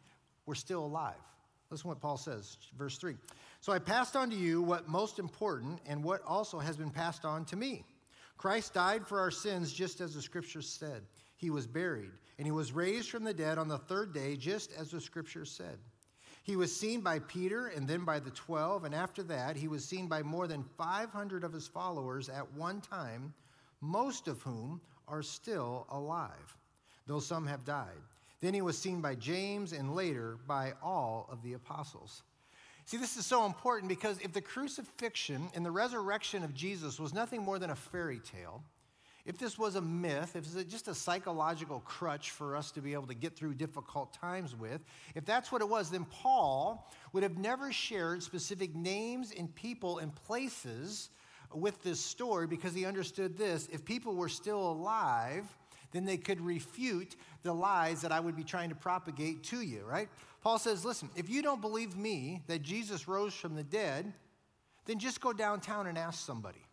were 0.46 0.56
still 0.56 0.86
alive. 0.86 1.16
Listen 1.70 1.88
what 1.88 2.02
Paul 2.02 2.18
says, 2.18 2.58
verse 2.78 2.98
3. 2.98 3.16
So 3.62 3.72
I 3.72 3.80
passed 3.80 4.16
on 4.16 4.30
to 4.30 4.36
you 4.36 4.62
what 4.62 4.88
most 4.88 5.18
important 5.18 5.80
and 5.88 6.04
what 6.04 6.22
also 6.28 6.60
has 6.60 6.78
been 6.78 6.92
passed 6.92 7.26
on 7.26 7.46
to 7.46 7.56
me. 7.56 7.84
Christ 8.38 8.74
died 8.74 9.08
for 9.08 9.20
our 9.20 9.32
sins 9.32 9.72
just 9.72 10.02
as 10.02 10.14
the 10.14 10.22
scriptures 10.22 10.68
said. 10.68 11.04
He 11.44 11.50
was 11.50 11.68
buried 11.68 12.12
and 12.38 12.48
he 12.48 12.52
was 12.52 12.72
raised 12.72 13.10
from 13.10 13.26
the 13.26 13.34
dead 13.34 13.58
on 13.58 13.68
the 13.68 13.78
third 13.78 14.14
day, 14.14 14.38
just 14.38 14.72
as 14.80 14.92
the 14.92 15.02
scripture 15.02 15.44
said. 15.44 15.78
He 16.44 16.56
was 16.56 16.74
seen 16.74 17.02
by 17.02 17.20
Peter 17.20 17.68
and 17.68 17.86
then 17.86 18.06
by 18.06 18.22
the 18.22 18.32
12, 18.32 18.86
and 18.86 18.96
after 18.96 19.22
that, 19.24 19.58
he 19.58 19.68
was 19.68 19.84
seen 19.84 20.08
by 20.08 20.24
more 20.24 20.48
than 20.48 20.64
500 20.78 21.44
of 21.44 21.52
his 21.52 21.68
followers 21.68 22.30
at 22.30 22.50
one 22.54 22.80
time, 22.80 23.34
most 23.82 24.30
of 24.30 24.42
whom 24.42 24.80
are 25.06 25.22
still 25.22 25.86
alive, 25.90 26.58
though 27.08 27.20
some 27.20 27.46
have 27.46 27.66
died. 27.66 28.02
Then 28.40 28.54
he 28.54 28.62
was 28.62 28.78
seen 28.78 29.02
by 29.02 29.16
James 29.16 29.74
and 29.74 29.94
later 29.94 30.38
by 30.48 30.72
all 30.82 31.28
of 31.30 31.44
the 31.44 31.56
apostles. 31.56 32.24
See, 32.86 32.96
this 32.96 33.18
is 33.18 33.26
so 33.26 33.46
important 33.46 33.90
because 33.90 34.18
if 34.22 34.32
the 34.32 34.40
crucifixion 34.40 35.50
and 35.56 35.66
the 35.66 35.72
resurrection 35.72 36.42
of 36.46 36.54
Jesus 36.54 37.02
was 37.02 37.14
nothing 37.14 37.42
more 37.42 37.60
than 37.60 37.70
a 37.70 37.76
fairy 37.76 38.20
tale, 38.20 38.64
if 39.26 39.38
this 39.38 39.58
was 39.58 39.76
a 39.76 39.82
myth, 39.82 40.36
if 40.36 40.46
it's 40.56 40.72
just 40.72 40.90
a 40.90 40.96
psychological 40.96 41.80
crutch 41.86 42.32
for 42.32 42.56
us 42.56 42.72
to 42.72 42.82
be 42.82 42.94
able 42.94 43.08
to 43.08 43.14
get 43.14 43.38
through 43.38 43.54
difficult 43.54 44.14
times 44.14 44.54
with, 44.56 44.84
if 45.16 45.24
that's 45.24 45.52
what 45.52 45.62
it 45.62 45.70
was, 45.70 45.90
then 45.90 46.06
Paul 46.06 46.92
would 47.14 47.24
have 47.24 47.38
never 47.38 47.72
shared 47.72 48.22
specific 48.22 48.76
names 48.76 49.32
and 49.38 49.54
people 49.56 50.00
and 50.00 50.14
places 50.14 51.10
with 51.54 51.82
this 51.84 52.00
story 52.00 52.48
because 52.48 52.74
he 52.74 52.86
understood 52.86 53.38
this. 53.38 53.70
If 53.72 53.86
people 53.86 54.16
were 54.16 54.30
still 54.30 54.72
alive, 54.72 55.46
then 55.92 56.04
they 56.04 56.18
could 56.18 56.42
refute 56.42 57.16
the 57.44 57.54
lies 57.54 58.02
that 58.02 58.12
I 58.12 58.20
would 58.20 58.36
be 58.36 58.44
trying 58.44 58.70
to 58.70 58.76
propagate 58.76 59.44
to 59.46 59.62
you, 59.62 59.84
right? 59.86 60.10
Paul 60.42 60.60
says, 60.60 60.84
listen, 60.84 61.10
if 61.16 61.30
you 61.30 61.42
don't 61.42 61.62
believe 61.62 61.96
me 61.96 62.42
that 62.48 62.62
Jesus 62.62 63.08
rose 63.08 63.34
from 63.34 63.56
the 63.56 63.64
dead, 63.64 64.12
then 64.86 65.00
just 65.00 65.22
go 65.22 65.32
downtown 65.32 65.88
and 65.88 65.98
ask 65.98 66.26
somebody. 66.26 66.66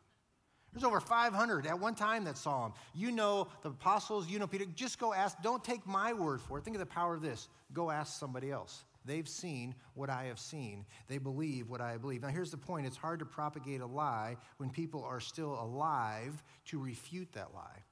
There's 0.72 0.84
over 0.84 1.00
500 1.00 1.66
at 1.66 1.78
one 1.78 1.94
time 1.94 2.24
that 2.24 2.38
saw 2.38 2.66
him. 2.66 2.72
You 2.94 3.10
know 3.10 3.48
the 3.62 3.70
apostles, 3.70 4.28
you 4.28 4.38
know 4.38 4.46
Peter. 4.46 4.66
Just 4.74 4.98
go 4.98 5.12
ask. 5.12 5.40
Don't 5.42 5.64
take 5.64 5.86
my 5.86 6.12
word 6.12 6.40
for 6.40 6.58
it. 6.58 6.64
Think 6.64 6.76
of 6.76 6.80
the 6.80 6.86
power 6.86 7.14
of 7.14 7.22
this. 7.22 7.48
Go 7.72 7.90
ask 7.90 8.18
somebody 8.18 8.50
else. 8.50 8.84
They've 9.04 9.28
seen 9.28 9.74
what 9.94 10.10
I 10.10 10.24
have 10.24 10.38
seen. 10.38 10.84
They 11.08 11.18
believe 11.18 11.68
what 11.68 11.80
I 11.80 11.96
believe. 11.96 12.22
Now, 12.22 12.28
here's 12.28 12.50
the 12.50 12.58
point 12.58 12.86
it's 12.86 12.96
hard 12.96 13.18
to 13.20 13.24
propagate 13.24 13.80
a 13.80 13.86
lie 13.86 14.36
when 14.58 14.70
people 14.70 15.02
are 15.04 15.20
still 15.20 15.58
alive 15.60 16.42
to 16.66 16.78
refute 16.78 17.32
that 17.32 17.54
lie. 17.54 17.82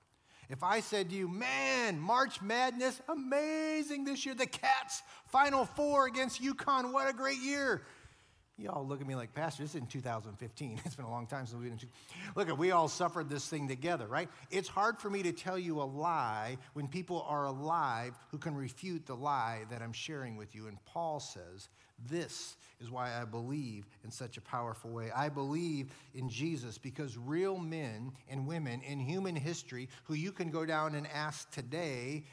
If 0.51 0.63
I 0.63 0.81
said 0.81 1.11
to 1.11 1.17
you, 1.17 1.29
man, 1.29 1.99
March 1.99 2.41
Madness, 2.41 3.03
amazing 3.09 4.05
this 4.05 4.25
year, 4.25 4.35
the 4.35 4.47
Cats, 4.47 5.03
Final 5.27 5.67
Four 5.67 6.07
against 6.07 6.43
UConn, 6.43 6.93
what 6.93 7.09
a 7.09 7.13
great 7.13 7.41
year. 7.41 7.83
You 8.59 8.71
all 8.71 8.85
look 8.85 9.01
at 9.01 9.07
me 9.07 9.15
like, 9.15 9.33
Pastor, 9.35 9.63
this 9.63 9.77
is 9.77 9.81
in 9.81 9.87
2015. 9.87 10.81
It's 10.85 10.97
been 10.97 11.05
a 11.05 11.11
long 11.11 11.27
time 11.29 11.47
since 11.47 11.61
we've 11.63 11.71
been. 11.71 11.89
Look, 12.35 12.59
we 12.59 12.73
all 12.73 12.89
suffered 12.89 13.31
this 13.31 13.47
thing 13.47 13.69
together, 13.69 14.09
right? 14.09 14.29
It's 14.51 14.69
hard 14.69 14.99
for 14.99 15.09
me 15.09 15.23
to 15.23 15.33
tell 15.33 15.57
you 15.57 15.81
a 15.81 15.85
lie 15.85 16.59
when 16.73 16.89
people 16.89 17.25
are 17.29 17.45
alive 17.45 18.19
who 18.33 18.39
can 18.39 18.57
refute 18.57 19.07
the 19.07 19.15
lie 19.15 19.65
that 19.71 19.81
I'm 19.81 19.93
sharing 19.93 20.37
with 20.37 20.57
you. 20.57 20.67
And 20.67 20.85
Paul 20.87 21.21
says, 21.21 21.69
This 22.11 22.57
is 22.81 22.91
why 22.91 23.21
I 23.21 23.25
believe 23.25 23.87
in 24.03 24.11
such 24.11 24.37
a 24.39 24.41
powerful 24.41 24.91
way. 24.91 25.13
I 25.15 25.29
believe 25.29 25.93
in 26.15 26.29
Jesus 26.29 26.79
because 26.79 27.17
real 27.17 27.59
men 27.59 28.11
and 28.29 28.45
women 28.45 28.83
in 28.83 28.99
human 28.99 29.37
history 29.37 29.89
who 30.05 30.15
you 30.15 30.33
can 30.33 30.51
go 30.51 30.67
down 30.67 30.97
and 30.97 31.07
ask 31.07 31.49
today 31.53 32.25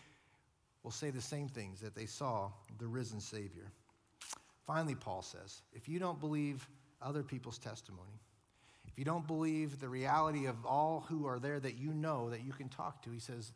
will 0.82 0.92
say 0.92 1.12
the 1.12 1.22
same 1.22 1.50
things 1.50 1.82
that 1.82 1.94
they 1.94 2.08
saw 2.08 2.50
the 2.80 2.88
risen 2.88 3.20
Savior. 3.20 3.72
Finally, 4.66 4.96
Paul 4.96 5.22
says, 5.22 5.62
if 5.74 5.88
you 5.88 6.00
don't 6.00 6.20
believe 6.20 6.68
other 7.02 7.24
people's 7.24 7.58
testimony, 7.58 8.20
if 8.88 8.98
you 8.98 9.06
don't 9.06 9.28
believe 9.28 9.80
the 9.80 9.90
reality 9.90 10.46
of 10.46 10.66
all 10.66 11.06
who 11.08 11.28
are 11.28 11.40
there 11.40 11.60
that 11.60 11.78
you 11.78 11.94
know 11.94 12.30
that 12.30 12.44
you 12.44 12.54
can 12.54 12.70
talk 12.70 13.02
to, 13.04 13.12
he 13.12 13.20
says, 13.20 13.52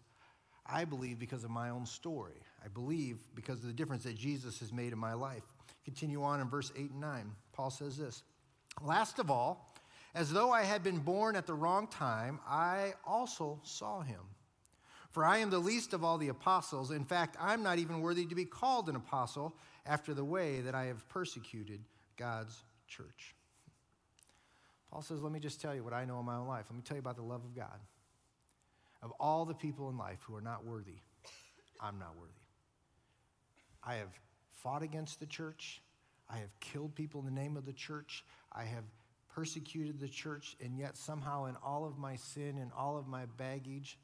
I 0.66 0.86
believe 0.86 1.18
because 1.18 1.44
of 1.44 1.50
my 1.50 1.70
own 1.70 1.86
story. 1.86 2.42
I 2.64 2.68
believe 2.68 3.18
because 3.36 3.60
of 3.60 3.66
the 3.68 3.74
difference 3.74 4.04
that 4.04 4.16
Jesus 4.16 4.60
has 4.60 4.72
made 4.72 4.94
in 4.94 5.00
my 5.00 5.14
life. 5.14 5.44
Continue 5.84 6.24
on 6.24 6.42
in 6.42 6.50
verse 6.50 6.72
8 6.76 6.92
and 6.92 7.02
9. 7.02 7.32
Paul 7.54 7.72
says 7.72 7.98
this 7.98 8.24
Last 8.82 9.18
of 9.18 9.32
all, 9.32 9.74
as 10.14 10.32
though 10.32 10.52
I 10.52 10.64
had 10.64 10.84
been 10.84 11.00
born 11.00 11.36
at 11.36 11.48
the 11.48 11.54
wrong 11.54 11.88
time, 11.88 12.40
I 12.48 12.94
also 13.06 13.60
saw 13.64 14.02
him. 14.02 14.22
For 15.10 15.26
I 15.26 15.40
am 15.40 15.50
the 15.50 15.60
least 15.60 15.94
of 15.94 16.04
all 16.04 16.18
the 16.18 16.28
apostles. 16.28 16.92
In 16.92 17.04
fact, 17.04 17.36
I'm 17.40 17.64
not 17.64 17.80
even 17.80 18.02
worthy 18.02 18.26
to 18.26 18.36
be 18.36 18.46
called 18.46 18.90
an 18.90 18.96
apostle 18.96 19.56
after 19.86 20.14
the 20.14 20.24
way 20.24 20.62
that 20.62 20.76
I 20.76 20.86
have 20.86 21.08
persecuted 21.10 21.82
God's 22.16 22.64
church. 22.88 23.36
Paul 24.92 25.02
says, 25.02 25.22
Let 25.22 25.32
me 25.32 25.40
just 25.40 25.62
tell 25.62 25.74
you 25.74 25.84
what 25.84 25.94
I 25.94 26.06
know 26.06 26.20
in 26.20 26.26
my 26.26 26.36
own 26.36 26.48
life. 26.48 26.66
Let 26.70 26.76
me 26.76 26.84
tell 26.84 26.96
you 26.96 27.02
about 27.02 27.16
the 27.16 27.24
love 27.24 27.44
of 27.44 27.56
God. 27.56 27.80
Of 29.02 29.12
all 29.20 29.46
the 29.46 29.54
people 29.54 29.90
in 29.90 29.98
life 29.98 30.20
who 30.28 30.36
are 30.36 30.42
not 30.42 30.66
worthy, 30.66 31.00
I'm 31.80 31.98
not 31.98 32.16
worthy. 32.20 32.34
I 33.84 33.96
have 33.96 34.10
fought 34.52 34.84
against 34.84 35.20
the 35.20 35.26
church. 35.26 35.82
I 36.30 36.38
have 36.38 36.60
killed 36.60 36.94
people 36.96 37.22
in 37.22 37.26
the 37.26 37.42
name 37.42 37.56
of 37.58 37.66
the 37.66 37.74
church. 37.74 38.26
I 38.52 38.64
have 38.64 38.84
persecuted 39.34 40.00
the 40.00 40.08
church, 40.08 40.58
and 40.64 40.78
yet 40.78 40.98
somehow 40.98 41.46
in 41.46 41.56
all 41.64 41.86
of 41.86 41.98
my 41.98 42.16
sin 42.16 42.58
and 42.58 42.72
all 42.78 42.98
of 42.98 43.08
my 43.08 43.26
baggage, 43.38 43.98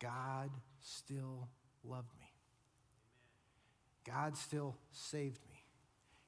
God 0.00 0.50
still 0.80 1.48
loved 1.84 2.12
me. 2.18 2.26
God 4.06 4.36
still 4.36 4.76
saved 4.92 5.40
me. 5.50 5.62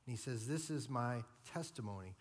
And 0.06 0.16
he 0.16 0.16
says, 0.16 0.46
This 0.46 0.70
is 0.70 0.88
my 0.88 1.22
testimony. 1.52 2.14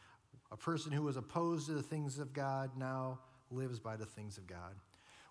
A 0.51 0.57
person 0.57 0.91
who 0.91 1.03
was 1.03 1.17
opposed 1.17 1.67
to 1.67 1.73
the 1.73 1.83
things 1.83 2.17
of 2.17 2.33
God 2.33 2.71
now 2.77 3.19
lives 3.51 3.79
by 3.79 3.95
the 3.95 4.05
things 4.05 4.37
of 4.37 4.47
God. 4.47 4.75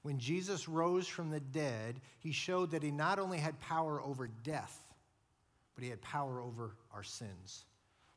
When 0.03 0.19
Jesus 0.19 0.69
rose 0.69 1.09
from 1.09 1.31
the 1.31 1.41
dead, 1.41 2.01
he 2.21 2.33
showed 2.33 2.71
that 2.71 2.83
he 2.83 2.91
not 2.91 3.19
only 3.19 3.39
had 3.39 3.59
power 3.61 4.01
over 4.01 4.29
death, 4.45 4.85
but 5.75 5.85
he 5.85 5.91
had 5.91 6.01
power 6.01 6.41
over 6.41 6.77
our 6.93 7.03
sins. 7.03 7.65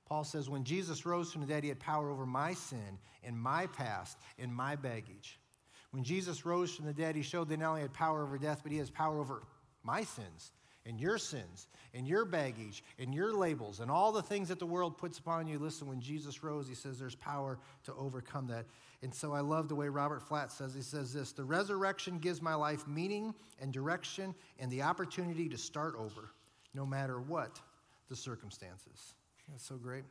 Paul 0.06 0.24
says, 0.24 0.50
when 0.50 0.64
Jesus 0.64 1.06
rose 1.06 1.32
from 1.32 1.42
the 1.42 1.48
dead, 1.48 1.64
he 1.64 1.70
had 1.70 1.80
power 1.80 2.10
over 2.10 2.26
my 2.26 2.54
sin 2.54 3.00
and 3.24 3.40
my 3.40 3.68
past 3.68 4.18
and 4.38 4.54
my 4.54 4.76
baggage. 4.76 5.40
When 5.92 6.04
Jesus 6.04 6.46
rose 6.46 6.74
from 6.74 6.86
the 6.86 6.94
dead, 6.94 7.16
he 7.16 7.22
showed 7.22 7.50
that 7.50 7.60
not 7.60 7.70
only 7.70 7.82
had 7.82 7.94
power 7.94 8.24
over 8.24 8.38
death, 8.38 8.62
but 8.64 8.72
he 8.72 8.78
has 8.80 8.90
power 8.90 9.20
over 9.20 9.44
my 9.84 10.04
sins 10.04 10.52
and 10.86 11.00
your 11.00 11.18
sins 11.18 11.68
and 11.94 12.08
your 12.08 12.26
baggage 12.26 12.84
and 12.98 13.14
your 13.14 13.34
labels 13.34 13.80
and 13.80 13.92
all 13.92 14.12
the 14.12 14.22
things 14.22 14.48
that 14.48 14.60
the 14.60 14.66
world 14.66 14.98
puts 14.98 15.20
upon 15.20 15.48
you. 15.48 15.60
Listen, 15.60 15.88
when 15.88 16.02
Jesus 16.02 16.44
rose, 16.44 16.68
he 16.68 16.76
says 16.76 16.98
there's 16.98 17.16
power 17.16 17.60
to 17.84 17.94
overcome 17.96 18.48
that. 18.48 18.66
And 19.04 19.14
so 19.14 19.34
I 19.34 19.42
love 19.42 19.68
the 19.68 19.76
way 19.76 19.90
Robert 19.90 20.22
Flatt 20.22 20.52
says, 20.52 20.74
he 20.74 20.82
says 20.82 21.14
this 21.14 21.32
the 21.32 21.44
resurrection 21.44 22.20
gives 22.20 22.42
my 22.42 22.56
life 22.56 22.88
meaning 22.88 23.34
and 23.60 23.72
direction 23.72 24.34
and 24.60 24.72
the 24.72 24.84
opportunity 24.84 25.50
to 25.50 25.58
start 25.58 25.96
over 25.98 26.32
no 26.74 26.86
matter 26.86 27.20
what 27.20 27.60
the 28.10 28.16
circumstances. 28.16 29.14
That's 29.50 29.66
so 29.66 29.76
great. 29.76 30.04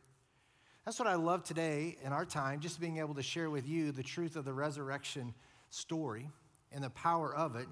That's 0.85 0.99
what 0.99 1.09
I 1.09 1.15
love 1.15 1.45
today 1.45 1.97
in 2.05 2.13
our 2.13 2.25
time, 2.25 2.61
just 2.61 2.81
being 2.81 2.99
able 2.99 3.15
to 3.15 3.23
share 3.23 3.51
with 3.51 3.69
you 3.69 3.93
the 3.93 4.03
truth 4.03 4.35
of 4.35 4.45
the 4.45 4.53
resurrection 4.53 5.35
story 5.71 6.29
and 6.73 6.85
the 6.85 6.91
power 6.91 7.35
of 7.35 7.57
it, 7.57 7.67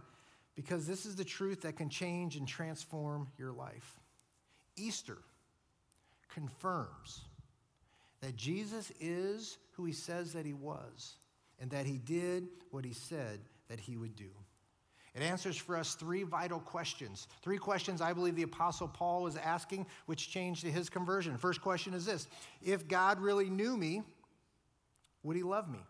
because 0.55 0.87
this 0.87 1.07
is 1.07 1.15
the 1.15 1.25
truth 1.25 1.61
that 1.63 1.77
can 1.77 1.89
change 1.89 2.37
and 2.37 2.49
transform 2.49 3.29
your 3.39 3.53
life. 3.53 3.97
Easter 4.77 5.19
confirms 6.33 7.23
that 8.21 8.37
Jesus 8.37 8.91
is 9.01 9.59
who 9.73 9.85
he 9.85 9.93
says 9.93 10.33
that 10.33 10.45
he 10.45 10.53
was, 10.53 11.17
and 11.61 11.71
that 11.71 11.87
he 11.87 11.99
did 11.99 12.49
what 12.71 12.85
he 12.85 12.93
said 12.93 13.41
that 13.69 13.79
he 13.79 13.97
would 13.97 14.17
do. 14.17 14.31
It 15.15 15.23
answers 15.23 15.57
for 15.57 15.77
us 15.77 15.95
three 15.95 16.23
vital 16.23 16.61
questions. 16.61 17.27
Three 17.43 17.59
questions 17.59 18.01
I 18.01 18.13
believe 18.13 18.37
the 18.37 18.43
Apostle 18.43 18.89
Paul 18.89 19.23
was 19.23 19.37
asking, 19.37 19.87
which 20.07 20.31
changed 20.31 20.63
to 20.63 20.71
his 20.71 20.89
conversion. 20.89 21.37
First 21.37 21.61
question 21.61 21.95
is 21.95 22.07
this 22.07 22.29
If 22.63 22.87
God 22.87 23.21
really 23.21 23.51
knew 23.51 23.77
me, 23.77 24.03
would 25.23 25.37
he 25.37 25.43
love 25.43 25.69
me? 25.69 25.81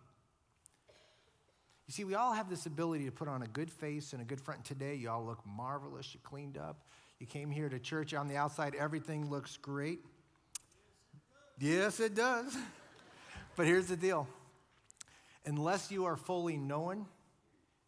You 1.88 1.92
see, 1.92 2.04
we 2.04 2.14
all 2.14 2.34
have 2.34 2.50
this 2.50 2.66
ability 2.66 3.06
to 3.06 3.10
put 3.10 3.28
on 3.28 3.42
a 3.42 3.46
good 3.46 3.70
face 3.70 4.12
and 4.12 4.20
a 4.20 4.24
good 4.24 4.42
front. 4.42 4.62
Today, 4.62 4.94
you 4.94 5.08
all 5.08 5.24
look 5.24 5.40
marvelous. 5.46 6.12
You 6.12 6.20
cleaned 6.22 6.58
up. 6.58 6.82
You 7.18 7.26
came 7.26 7.50
here 7.50 7.70
to 7.70 7.78
church. 7.78 8.12
On 8.12 8.28
the 8.28 8.36
outside, 8.36 8.74
everything 8.74 9.30
looks 9.30 9.56
great. 9.56 10.00
Yes, 11.58 11.98
it 11.98 12.14
does. 12.14 12.54
but 13.56 13.64
here's 13.64 13.86
the 13.86 13.96
deal 13.96 14.28
unless 15.46 15.90
you 15.90 16.04
are 16.04 16.18
fully 16.18 16.58
known, 16.58 17.06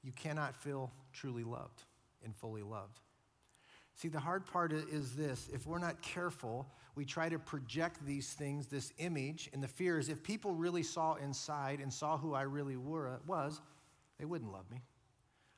you 0.03 0.13
cannot 0.13 0.57
feel 0.57 0.91
truly 1.13 1.45
loved 1.45 1.83
and 2.25 2.35
fully 2.35 2.63
loved. 2.63 2.99
See, 3.97 4.09
the 4.09 4.19
hard 4.19 4.47
part 4.47 4.73
is 4.73 5.15
this 5.15 5.51
if 5.53 5.67
we're 5.67 5.79
not 5.79 6.01
careful, 6.01 6.67
we 6.95 7.05
try 7.05 7.29
to 7.29 7.39
project 7.39 8.05
these 8.07 8.33
things, 8.33 8.67
this 8.67 8.95
image, 8.97 9.51
and 9.53 9.63
the 9.63 9.69
fear 9.69 9.99
is 9.99 10.09
if 10.09 10.23
people 10.23 10.55
really 10.55 10.83
saw 10.83 11.17
inside 11.17 11.81
and 11.81 11.93
saw 11.93 12.17
who 12.17 12.33
I 12.33 12.43
really 12.43 12.79
were, 12.79 13.21
was, 13.27 13.61
they 14.21 14.27
wouldn't 14.27 14.53
love 14.53 14.71
me. 14.71 14.83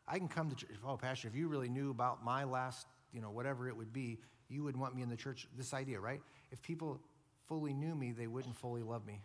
I 0.06 0.18
can 0.18 0.28
come 0.28 0.48
to 0.48 0.56
church, 0.56 0.70
oh, 0.86 0.96
Pastor, 0.96 1.28
if 1.28 1.34
you 1.34 1.48
really 1.48 1.68
knew 1.68 1.90
about 1.90 2.24
my 2.24 2.44
last, 2.44 2.86
you 3.12 3.20
know, 3.20 3.30
whatever 3.30 3.68
it 3.68 3.76
would 3.76 3.92
be, 3.92 4.18
you 4.48 4.62
would 4.62 4.76
want 4.76 4.94
me 4.94 5.02
in 5.02 5.08
the 5.08 5.16
church. 5.16 5.48
This 5.56 5.74
idea, 5.74 5.98
right? 5.98 6.20
If 6.50 6.62
people 6.62 7.00
fully 7.48 7.74
knew 7.74 7.94
me, 7.94 8.12
they 8.12 8.28
wouldn't 8.28 8.56
fully 8.56 8.82
love 8.82 9.04
me. 9.04 9.20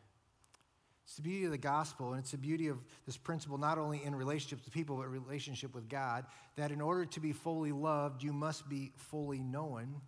It's 1.04 1.16
the 1.16 1.22
beauty 1.22 1.46
of 1.46 1.52
the 1.52 1.58
gospel, 1.58 2.12
and 2.12 2.20
it's 2.20 2.32
the 2.32 2.38
beauty 2.38 2.68
of 2.68 2.84
this 3.06 3.16
principle 3.16 3.58
not 3.58 3.78
only 3.78 4.04
in 4.04 4.14
relationship 4.14 4.64
to 4.66 4.72
people, 4.72 4.98
but 4.98 5.08
relationship 5.08 5.74
with 5.74 5.88
God, 5.88 6.26
that 6.56 6.72
in 6.72 6.82
order 6.82 7.06
to 7.06 7.20
be 7.20 7.32
fully 7.32 7.72
loved, 7.72 8.24
you 8.24 8.34
must 8.34 8.68
be 8.68 8.92
fully 8.98 9.40
known. 9.40 10.02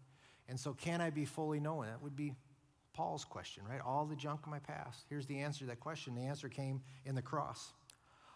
And 0.49 0.59
so, 0.59 0.73
can 0.73 0.99
I 1.01 1.09
be 1.09 1.23
fully 1.23 1.59
known? 1.59 1.85
That 1.85 2.01
would 2.01 2.15
be 2.15 2.33
Paul's 2.93 3.23
question, 3.23 3.63
right? 3.69 3.79
All 3.79 4.05
the 4.05 4.15
junk 4.15 4.41
in 4.45 4.51
my 4.51 4.59
past. 4.59 5.05
Here's 5.07 5.25
the 5.25 5.39
answer 5.39 5.59
to 5.59 5.65
that 5.67 5.79
question. 5.79 6.15
The 6.15 6.23
answer 6.23 6.49
came 6.49 6.81
in 7.05 7.15
the 7.15 7.21
cross. 7.21 7.71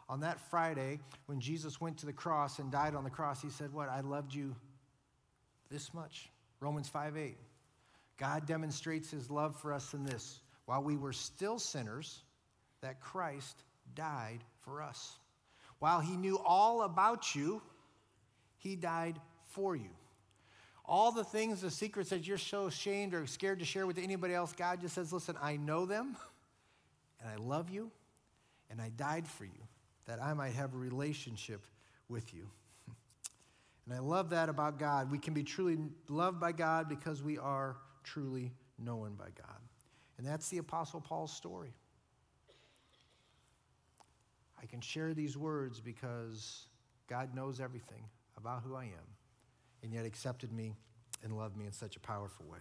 On 0.10 0.20
that 0.20 0.39
Friday, 0.50 1.00
when 1.28 1.39
Jesus 1.39 1.80
went 1.80 1.98
to 2.00 2.06
the 2.06 2.13
cross 2.13 2.60
and 2.60 2.72
died 2.72 2.96
on 2.96 3.04
the 3.04 3.10
cross, 3.10 3.42
he 3.42 3.50
said, 3.50 3.74
What? 3.74 3.89
I 3.89 4.02
loved 4.02 4.34
you 4.34 4.56
this 5.70 5.94
much. 5.94 6.30
Romans 6.60 6.89
5 6.89 7.18
8. 7.18 7.38
God 8.18 8.46
demonstrates 8.46 9.10
his 9.10 9.30
love 9.30 9.60
for 9.60 9.74
us 9.74 9.94
in 9.94 10.04
this. 10.04 10.39
While 10.66 10.84
we 10.84 10.96
were 10.96 11.13
still 11.13 11.60
sinners, 11.60 12.22
that 12.82 13.02
Christ 13.02 13.63
died 13.96 14.39
for 14.62 14.82
us. 14.82 15.18
While 15.80 16.00
he 16.00 16.16
knew 16.16 16.38
all 16.38 16.84
about 16.84 17.36
you, 17.36 17.62
he 18.58 18.76
died 18.76 19.20
for 19.50 19.76
you. 19.76 19.89
All 20.86 21.12
the 21.12 21.24
things, 21.24 21.62
the 21.62 21.72
secrets 21.72 22.10
that 22.10 22.28
you're 22.28 22.38
so 22.38 22.68
ashamed 22.68 23.13
or 23.13 23.26
scared 23.26 23.60
to 23.60 23.66
share 23.66 23.88
with 23.88 23.98
anybody 23.98 24.34
else, 24.34 24.54
God 24.54 24.82
just 24.82 24.96
says, 24.96 25.12
Listen, 25.12 25.36
I 25.42 25.58
know 25.58 25.86
them, 25.86 26.16
and 27.20 27.30
I 27.30 27.36
love 27.36 27.70
you, 27.70 27.92
and 28.70 28.82
I 28.82 28.89
died 28.89 29.28
for 29.28 29.46
you, 29.46 29.62
that 30.06 30.22
I 30.22 30.34
might 30.34 30.54
have 30.54 30.74
a 30.74 30.78
relationship 30.78 31.66
with 32.10 32.34
you. 32.34 32.50
And 33.86 33.96
I 33.96 34.00
love 34.00 34.30
that 34.30 34.50
about 34.50 34.80
God. 34.80 35.12
We 35.12 35.18
can 35.18 35.34
be 35.34 35.44
truly 35.44 35.78
loved 36.08 36.39
by 36.39 36.52
God 36.52 36.88
because 36.88 37.22
we 37.22 37.38
are 37.38 37.78
truly 38.04 38.52
known 38.80 39.16
by 39.16 39.30
God. 39.38 39.60
And 40.18 40.26
that's 40.26 40.50
the 40.50 40.60
Apostle 40.60 41.02
Paul's 41.02 41.36
story. 41.36 41.74
I 44.62 44.66
can 44.66 44.80
share 44.80 45.13
these 45.13 45.38
words 45.38 45.82
because 45.82 46.68
God 47.08 47.36
knows 47.36 47.60
everything 47.60 48.06
about 48.38 48.63
who 48.63 48.76
I 48.76 48.86
am 48.86 49.08
and 49.84 49.92
yet 49.92 50.06
accepted 50.06 50.54
me 50.54 50.76
and 51.24 51.38
loved 51.38 51.58
me 51.58 51.66
in 51.66 51.74
such 51.74 51.98
a 51.98 52.00
powerful 52.00 52.46
way. 52.50 52.60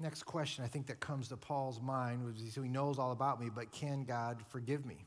Next 0.00 0.22
question 0.22 0.64
I 0.64 0.68
think 0.68 0.86
that 0.86 0.98
comes 0.98 1.28
to 1.28 1.36
Paul's 1.36 1.80
mind 1.80 2.24
was 2.24 2.36
he 2.40 2.68
knows 2.68 2.98
all 2.98 3.12
about 3.12 3.38
me, 3.38 3.50
but 3.54 3.70
can 3.70 4.04
God 4.04 4.38
forgive 4.48 4.86
me? 4.86 5.04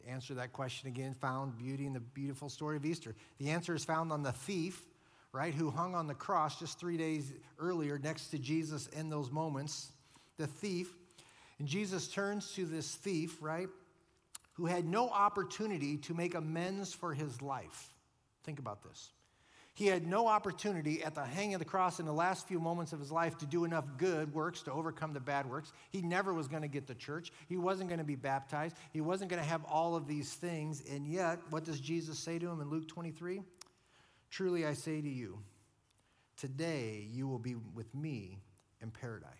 The 0.00 0.10
answer 0.10 0.28
to 0.28 0.34
that 0.34 0.52
question 0.52 0.88
again 0.88 1.12
found 1.12 1.58
beauty 1.58 1.86
in 1.86 1.92
the 1.92 2.00
beautiful 2.00 2.48
story 2.48 2.76
of 2.76 2.84
Easter. 2.84 3.16
The 3.38 3.50
answer 3.50 3.74
is 3.74 3.84
found 3.84 4.12
on 4.12 4.22
the 4.22 4.32
thief, 4.32 4.80
right, 5.32 5.52
who 5.52 5.70
hung 5.70 5.96
on 5.96 6.06
the 6.06 6.14
cross 6.14 6.58
just 6.58 6.78
three 6.78 6.96
days 6.96 7.32
earlier 7.58 7.98
next 7.98 8.28
to 8.28 8.38
Jesus 8.38 8.86
in 8.88 9.10
those 9.10 9.30
moments. 9.30 9.90
The 10.38 10.46
thief 10.46 10.92
and 11.58 11.66
Jesus 11.66 12.08
turns 12.08 12.52
to 12.52 12.64
this 12.64 12.94
thief, 12.94 13.38
right, 13.40 13.68
who 14.54 14.66
had 14.66 14.84
no 14.84 15.08
opportunity 15.08 15.96
to 15.98 16.14
make 16.14 16.34
amends 16.34 16.92
for 16.92 17.12
his 17.12 17.42
life. 17.42 17.90
Think 18.44 18.58
about 18.58 18.82
this. 18.82 19.10
He 19.74 19.86
had 19.86 20.06
no 20.06 20.26
opportunity 20.26 21.02
at 21.02 21.14
the 21.14 21.24
hanging 21.24 21.54
of 21.54 21.58
the 21.58 21.64
cross 21.64 21.98
in 21.98 22.04
the 22.04 22.12
last 22.12 22.46
few 22.46 22.60
moments 22.60 22.92
of 22.92 23.00
his 23.00 23.10
life 23.10 23.38
to 23.38 23.46
do 23.46 23.64
enough 23.64 23.86
good 23.96 24.34
works 24.34 24.62
to 24.62 24.72
overcome 24.72 25.14
the 25.14 25.20
bad 25.20 25.48
works. 25.48 25.72
He 25.88 26.02
never 26.02 26.34
was 26.34 26.46
going 26.46 26.60
to 26.60 26.68
get 26.68 26.86
the 26.86 26.94
church. 26.94 27.32
He 27.48 27.56
wasn't 27.56 27.88
going 27.88 27.98
to 27.98 28.04
be 28.04 28.14
baptized. 28.14 28.76
He 28.92 29.00
wasn't 29.00 29.30
going 29.30 29.42
to 29.42 29.48
have 29.48 29.64
all 29.64 29.96
of 29.96 30.06
these 30.06 30.34
things. 30.34 30.82
And 30.90 31.06
yet, 31.06 31.38
what 31.48 31.64
does 31.64 31.80
Jesus 31.80 32.18
say 32.18 32.38
to 32.38 32.50
him 32.50 32.60
in 32.60 32.68
Luke 32.68 32.86
23? 32.86 33.40
Truly 34.30 34.66
I 34.66 34.74
say 34.74 35.00
to 35.00 35.08
you, 35.08 35.38
today 36.36 37.06
you 37.10 37.26
will 37.26 37.38
be 37.38 37.54
with 37.54 37.94
me 37.94 38.40
in 38.82 38.90
paradise. 38.90 39.30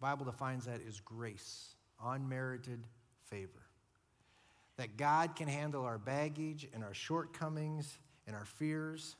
The 0.00 0.06
Bible 0.06 0.24
defines 0.24 0.64
that 0.64 0.80
as 0.86 0.98
grace, 0.98 1.76
unmerited 2.04 2.80
favor. 3.26 3.62
That 4.78 4.96
God 4.96 5.36
can 5.36 5.46
handle 5.46 5.84
our 5.84 5.98
baggage 5.98 6.66
and 6.74 6.82
our 6.82 6.94
shortcomings 6.94 7.98
and 8.26 8.36
our 8.36 8.44
fears. 8.44 9.16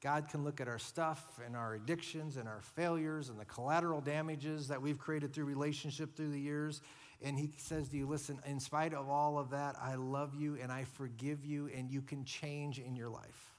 God 0.00 0.28
can 0.28 0.42
look 0.42 0.60
at 0.60 0.66
our 0.66 0.80
stuff 0.80 1.38
and 1.44 1.54
our 1.54 1.74
addictions 1.74 2.36
and 2.36 2.48
our 2.48 2.60
failures 2.60 3.28
and 3.28 3.38
the 3.38 3.44
collateral 3.44 4.00
damages 4.00 4.68
that 4.68 4.82
we've 4.82 4.98
created 4.98 5.32
through 5.32 5.44
relationship 5.44 6.16
through 6.16 6.30
the 6.30 6.40
years. 6.40 6.80
And 7.22 7.38
He 7.38 7.52
says 7.56 7.88
to 7.90 7.96
you, 7.96 8.06
listen, 8.06 8.40
in 8.44 8.58
spite 8.58 8.94
of 8.94 9.08
all 9.08 9.38
of 9.38 9.50
that, 9.50 9.76
I 9.80 9.94
love 9.94 10.34
you 10.34 10.58
and 10.60 10.72
I 10.72 10.84
forgive 10.84 11.44
you, 11.44 11.70
and 11.74 11.88
you 11.88 12.02
can 12.02 12.24
change 12.24 12.80
in 12.80 12.96
your 12.96 13.08
life. 13.08 13.54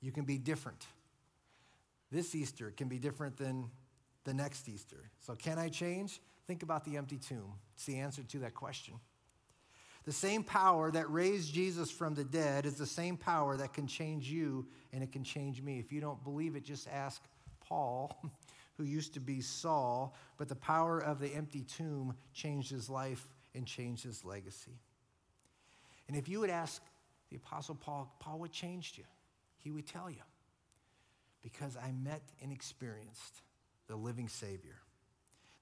You 0.00 0.10
can 0.10 0.24
be 0.24 0.36
different. 0.36 0.84
This 2.10 2.34
Easter 2.34 2.72
can 2.76 2.88
be 2.88 2.98
different 2.98 3.36
than 3.36 3.70
the 4.24 4.34
next 4.34 4.68
Easter. 4.68 5.10
So, 5.20 5.34
can 5.34 5.58
I 5.58 5.68
change? 5.68 6.20
Think 6.46 6.62
about 6.62 6.84
the 6.84 6.96
empty 6.96 7.18
tomb. 7.18 7.52
It's 7.74 7.84
the 7.84 7.98
answer 7.98 8.22
to 8.22 8.38
that 8.40 8.54
question. 8.54 8.94
The 10.08 10.14
same 10.14 10.42
power 10.42 10.90
that 10.90 11.10
raised 11.10 11.52
Jesus 11.52 11.90
from 11.90 12.14
the 12.14 12.24
dead 12.24 12.64
is 12.64 12.76
the 12.76 12.86
same 12.86 13.18
power 13.18 13.58
that 13.58 13.74
can 13.74 13.86
change 13.86 14.30
you 14.30 14.66
and 14.90 15.02
it 15.02 15.12
can 15.12 15.22
change 15.22 15.60
me. 15.60 15.78
If 15.78 15.92
you 15.92 16.00
don't 16.00 16.24
believe 16.24 16.56
it, 16.56 16.64
just 16.64 16.88
ask 16.88 17.22
Paul, 17.60 18.18
who 18.78 18.84
used 18.84 19.12
to 19.12 19.20
be 19.20 19.42
Saul, 19.42 20.16
but 20.38 20.48
the 20.48 20.54
power 20.54 20.98
of 20.98 21.20
the 21.20 21.28
empty 21.34 21.60
tomb 21.60 22.14
changed 22.32 22.70
his 22.70 22.88
life 22.88 23.22
and 23.54 23.66
changed 23.66 24.02
his 24.02 24.24
legacy. 24.24 24.80
And 26.08 26.16
if 26.16 26.26
you 26.26 26.40
would 26.40 26.48
ask 26.48 26.80
the 27.28 27.36
Apostle 27.36 27.74
Paul, 27.74 28.10
Paul, 28.18 28.38
what 28.38 28.50
changed 28.50 28.96
you? 28.96 29.04
He 29.58 29.70
would 29.70 29.86
tell 29.86 30.08
you, 30.08 30.22
because 31.42 31.76
I 31.76 31.92
met 31.92 32.22
and 32.42 32.50
experienced 32.50 33.42
the 33.88 33.96
living 33.96 34.28
Savior. 34.28 34.76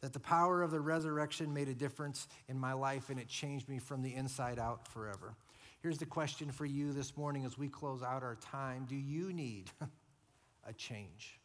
That 0.03 0.13
the 0.13 0.21
power 0.21 0.63
of 0.63 0.71
the 0.71 0.81
resurrection 0.81 1.53
made 1.53 1.69
a 1.69 1.75
difference 1.75 2.29
in 2.49 2.59
my 2.59 2.75
life 2.75 3.11
and 3.11 3.19
it 3.19 3.29
changed 3.29 3.69
me 3.69 3.79
from 3.79 4.03
the 4.03 4.15
inside 4.15 4.59
out 4.59 4.87
forever. 4.89 5.35
Here's 5.81 5.99
the 5.99 6.07
question 6.07 6.51
for 6.51 6.67
you 6.67 6.93
this 6.93 7.17
morning 7.17 7.45
as 7.45 7.57
we 7.57 7.69
close 7.69 8.03
out 8.03 8.23
our 8.23 8.37
time 8.37 8.87
Do 8.89 8.97
you 8.97 9.33
need 9.33 9.71
a 10.69 10.73
change? 10.73 11.41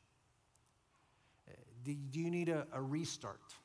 Do 1.83 1.95
you 2.19 2.29
need 2.29 2.49
a, 2.49 2.67
a 2.73 2.81
restart? 2.81 3.55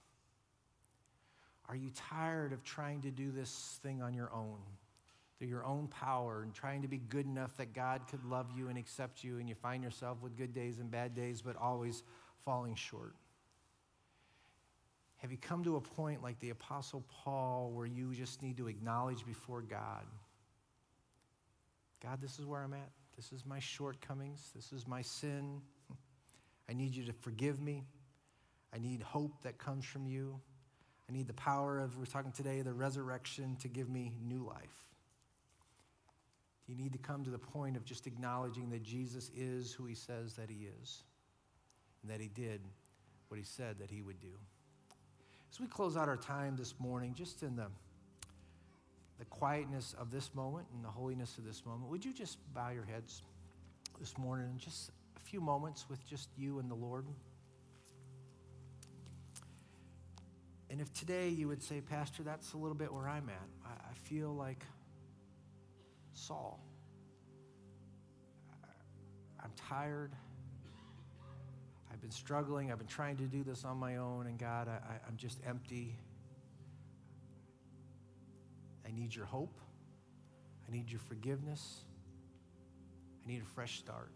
Are 1.68 1.76
you 1.76 1.90
tired 1.94 2.52
of 2.52 2.62
trying 2.62 3.02
to 3.02 3.10
do 3.10 3.30
this 3.30 3.78
thing 3.82 4.00
on 4.00 4.14
your 4.14 4.32
own, 4.32 4.58
through 5.38 5.48
your 5.48 5.64
own 5.64 5.88
power, 5.88 6.42
and 6.42 6.54
trying 6.54 6.82
to 6.82 6.88
be 6.88 6.98
good 6.98 7.26
enough 7.26 7.56
that 7.56 7.74
God 7.74 8.02
could 8.08 8.24
love 8.24 8.46
you 8.56 8.68
and 8.68 8.78
accept 8.78 9.24
you, 9.24 9.38
and 9.38 9.48
you 9.48 9.54
find 9.54 9.82
yourself 9.82 10.22
with 10.22 10.36
good 10.36 10.54
days 10.54 10.78
and 10.78 10.90
bad 10.90 11.14
days, 11.14 11.42
but 11.42 11.56
always 11.56 12.04
falling 12.44 12.74
short? 12.74 13.14
Have 15.18 15.32
you 15.32 15.38
come 15.38 15.64
to 15.64 15.76
a 15.76 15.80
point 15.80 16.22
like 16.22 16.38
the 16.40 16.50
Apostle 16.50 17.04
Paul 17.08 17.72
where 17.74 17.86
you 17.86 18.14
just 18.14 18.42
need 18.42 18.58
to 18.58 18.68
acknowledge 18.68 19.24
before 19.24 19.62
God 19.62 20.04
God, 22.02 22.20
this 22.20 22.38
is 22.38 22.46
where 22.46 22.62
I'm 22.62 22.74
at. 22.74 22.90
This 23.16 23.32
is 23.32 23.44
my 23.46 23.58
shortcomings. 23.58 24.50
This 24.54 24.72
is 24.72 24.86
my 24.86 25.02
sin. 25.02 25.60
I 26.68 26.72
need 26.72 26.94
you 26.94 27.04
to 27.04 27.12
forgive 27.12 27.60
me. 27.60 27.84
I 28.74 28.78
need 28.78 29.02
hope 29.02 29.42
that 29.42 29.58
comes 29.58 29.84
from 29.84 30.06
you. 30.06 30.38
I 31.08 31.12
need 31.12 31.26
the 31.26 31.34
power 31.34 31.78
of, 31.78 31.96
we're 31.98 32.04
talking 32.04 32.32
today, 32.32 32.62
the 32.62 32.74
resurrection 32.74 33.56
to 33.60 33.68
give 33.68 33.88
me 33.88 34.16
new 34.22 34.44
life. 34.44 34.84
You 36.66 36.74
need 36.74 36.92
to 36.92 36.98
come 36.98 37.24
to 37.24 37.30
the 37.30 37.38
point 37.38 37.76
of 37.76 37.84
just 37.84 38.06
acknowledging 38.06 38.70
that 38.70 38.82
Jesus 38.82 39.30
is 39.34 39.72
who 39.72 39.86
he 39.86 39.94
says 39.94 40.34
that 40.34 40.50
he 40.50 40.68
is 40.80 41.04
and 42.02 42.10
that 42.10 42.20
he 42.20 42.28
did 42.28 42.60
what 43.28 43.38
he 43.38 43.44
said 43.44 43.78
that 43.78 43.90
he 43.90 44.02
would 44.02 44.20
do. 44.20 44.38
As 45.50 45.60
we 45.60 45.66
close 45.66 45.96
out 45.96 46.08
our 46.08 46.16
time 46.16 46.56
this 46.56 46.74
morning, 46.78 47.14
just 47.14 47.42
in 47.42 47.56
the, 47.56 47.66
the 49.18 49.24
quietness 49.26 49.94
of 49.98 50.10
this 50.10 50.34
moment 50.34 50.66
and 50.74 50.84
the 50.84 50.88
holiness 50.88 51.38
of 51.38 51.44
this 51.44 51.64
moment, 51.64 51.90
would 51.90 52.04
you 52.04 52.12
just 52.12 52.38
bow 52.54 52.70
your 52.70 52.84
heads 52.84 53.22
this 53.98 54.18
morning 54.18 54.46
and 54.50 54.58
just 54.58 54.90
a 55.16 55.20
few 55.20 55.40
moments 55.40 55.88
with 55.88 56.06
just 56.06 56.28
you 56.36 56.58
and 56.58 56.70
the 56.70 56.74
Lord? 56.74 57.06
And 60.68 60.80
if 60.80 60.92
today 60.92 61.28
you 61.28 61.48
would 61.48 61.62
say, 61.62 61.80
Pastor, 61.80 62.22
that's 62.22 62.52
a 62.52 62.56
little 62.56 62.74
bit 62.74 62.92
where 62.92 63.08
I'm 63.08 63.28
at, 63.28 63.48
I, 63.64 63.70
I 63.70 63.94
feel 64.08 64.34
like 64.34 64.64
Saul. 66.12 66.60
I'm 69.42 69.52
tired. 69.68 70.12
I've 71.96 72.02
been 72.02 72.10
struggling. 72.10 72.70
I've 72.70 72.76
been 72.76 72.86
trying 72.86 73.16
to 73.16 73.22
do 73.22 73.42
this 73.42 73.64
on 73.64 73.78
my 73.78 73.96
own, 73.96 74.26
and 74.26 74.38
God, 74.38 74.68
I, 74.68 75.08
am 75.08 75.16
just 75.16 75.40
empty. 75.46 75.96
I 78.86 78.90
need 78.92 79.14
your 79.14 79.24
hope. 79.24 79.58
I 80.68 80.72
need 80.72 80.90
your 80.90 81.00
forgiveness. 81.00 81.84
I 83.24 83.32
need 83.32 83.40
a 83.40 83.46
fresh 83.46 83.78
start. 83.78 84.10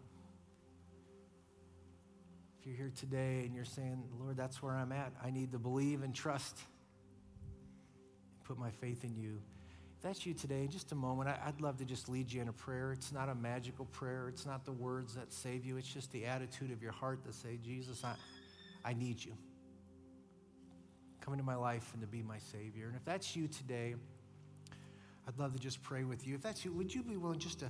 If 2.59 2.67
you're 2.67 2.75
here 2.75 2.91
today 2.95 3.45
and 3.45 3.55
you're 3.55 3.65
saying, 3.65 4.03
Lord, 4.19 4.37
that's 4.37 4.61
where 4.61 4.75
I'm 4.75 4.91
at, 4.91 5.11
I 5.25 5.31
need 5.31 5.51
to 5.53 5.57
believe 5.57 6.03
and 6.03 6.13
trust 6.13 6.59
and 8.35 8.43
put 8.43 8.59
my 8.59 8.69
faith 8.69 9.03
in 9.03 9.15
you. 9.15 9.41
If 10.01 10.05
that's 10.05 10.25
you 10.25 10.33
today, 10.33 10.65
just 10.65 10.91
a 10.93 10.95
moment, 10.95 11.29
I'd 11.29 11.61
love 11.61 11.77
to 11.77 11.85
just 11.85 12.09
lead 12.09 12.31
you 12.31 12.41
in 12.41 12.47
a 12.47 12.53
prayer. 12.53 12.91
It's 12.91 13.11
not 13.11 13.29
a 13.29 13.35
magical 13.35 13.85
prayer, 13.85 14.29
it's 14.29 14.47
not 14.47 14.65
the 14.65 14.71
words 14.71 15.13
that 15.13 15.31
save 15.31 15.63
you, 15.63 15.77
it's 15.77 15.87
just 15.87 16.11
the 16.11 16.25
attitude 16.25 16.71
of 16.71 16.81
your 16.81 16.91
heart 16.91 17.23
to 17.25 17.31
say, 17.31 17.59
Jesus, 17.63 18.03
I, 18.03 18.15
I 18.83 18.93
need 18.93 19.23
you. 19.23 19.33
Come 21.19 21.35
into 21.35 21.45
my 21.45 21.53
life 21.53 21.91
and 21.93 22.01
to 22.01 22.07
be 22.07 22.23
my 22.23 22.39
Savior. 22.39 22.87
And 22.87 22.95
if 22.95 23.05
that's 23.05 23.35
you 23.35 23.47
today, 23.47 23.93
I'd 25.27 25.37
love 25.37 25.53
to 25.53 25.59
just 25.59 25.83
pray 25.83 26.03
with 26.03 26.25
you. 26.25 26.33
If 26.33 26.41
that's 26.41 26.65
you, 26.65 26.73
would 26.73 26.91
you 26.91 27.03
be 27.03 27.17
willing 27.17 27.37
just 27.37 27.59
to 27.59 27.69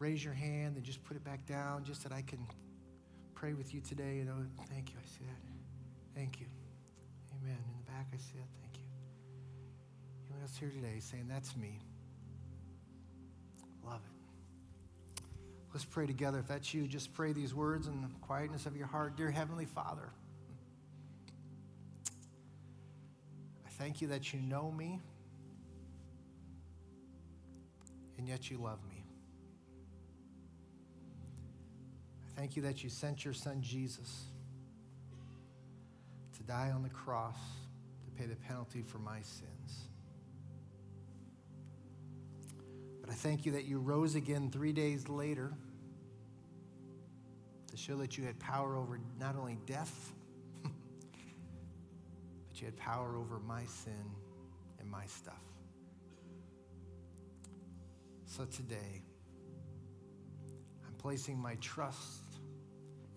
raise 0.00 0.24
your 0.24 0.34
hand 0.34 0.74
and 0.74 0.84
just 0.84 1.04
put 1.04 1.16
it 1.16 1.22
back 1.22 1.46
down 1.46 1.84
just 1.84 2.02
that 2.02 2.10
I 2.10 2.22
can 2.22 2.44
pray 3.34 3.52
with 3.52 3.72
you 3.72 3.80
today. 3.80 4.16
You 4.16 4.24
know, 4.24 4.34
thank 4.68 4.90
you. 4.90 4.96
I 5.00 5.06
see 5.06 5.24
that. 5.24 6.18
Thank 6.18 6.40
you. 6.40 6.46
Amen. 7.40 7.56
In 7.56 7.84
the 7.84 7.92
back, 7.92 8.06
I 8.12 8.16
see 8.16 8.34
that. 8.34 8.48
Thank. 8.60 8.67
Anyone 10.28 10.42
else 10.42 10.56
here 10.58 10.70
today 10.70 11.00
saying, 11.00 11.26
That's 11.28 11.56
me? 11.56 11.80
Love 13.84 14.00
it. 14.04 15.22
Let's 15.72 15.84
pray 15.84 16.06
together. 16.06 16.40
If 16.40 16.48
that's 16.48 16.74
you, 16.74 16.86
just 16.86 17.14
pray 17.14 17.32
these 17.32 17.54
words 17.54 17.86
in 17.86 18.02
the 18.02 18.08
quietness 18.20 18.66
of 18.66 18.76
your 18.76 18.86
heart. 18.86 19.16
Dear 19.16 19.30
Heavenly 19.30 19.64
Father, 19.64 20.10
I 23.66 23.70
thank 23.70 24.00
you 24.00 24.08
that 24.08 24.32
you 24.32 24.40
know 24.40 24.70
me 24.70 25.00
and 28.18 28.28
yet 28.28 28.50
you 28.50 28.58
love 28.58 28.80
me. 28.88 29.04
I 32.26 32.40
thank 32.40 32.56
you 32.56 32.62
that 32.62 32.82
you 32.82 32.90
sent 32.90 33.24
your 33.24 33.34
son 33.34 33.62
Jesus 33.62 34.24
to 36.36 36.42
die 36.42 36.70
on 36.74 36.82
the 36.82 36.88
cross 36.88 37.38
to 38.04 38.10
pay 38.20 38.28
the 38.28 38.36
penalty 38.36 38.82
for 38.82 38.98
my 38.98 39.20
sins. 39.22 39.87
But 43.08 43.14
I 43.14 43.16
thank 43.16 43.46
you 43.46 43.52
that 43.52 43.64
you 43.64 43.78
rose 43.78 44.16
again 44.16 44.50
three 44.50 44.74
days 44.74 45.08
later 45.08 45.54
to 47.70 47.76
show 47.76 47.96
that 47.96 48.18
you 48.18 48.24
had 48.24 48.38
power 48.38 48.76
over 48.76 49.00
not 49.18 49.34
only 49.34 49.56
death, 49.64 50.12
but 50.62 50.70
you 52.60 52.66
had 52.66 52.76
power 52.76 53.16
over 53.16 53.38
my 53.38 53.64
sin 53.64 53.94
and 54.78 54.90
my 54.90 55.06
stuff. 55.06 55.40
So 58.26 58.44
today, 58.44 59.02
I'm 60.86 60.92
placing 60.98 61.38
my 61.38 61.54
trust 61.62 62.24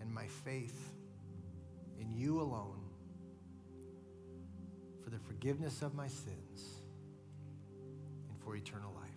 and 0.00 0.10
my 0.10 0.26
faith 0.26 0.94
in 2.00 2.10
you 2.14 2.40
alone 2.40 2.80
for 5.04 5.10
the 5.10 5.18
forgiveness 5.18 5.82
of 5.82 5.94
my 5.94 6.08
sins 6.08 6.80
and 8.30 8.40
for 8.42 8.56
eternal 8.56 8.94
life. 8.94 9.11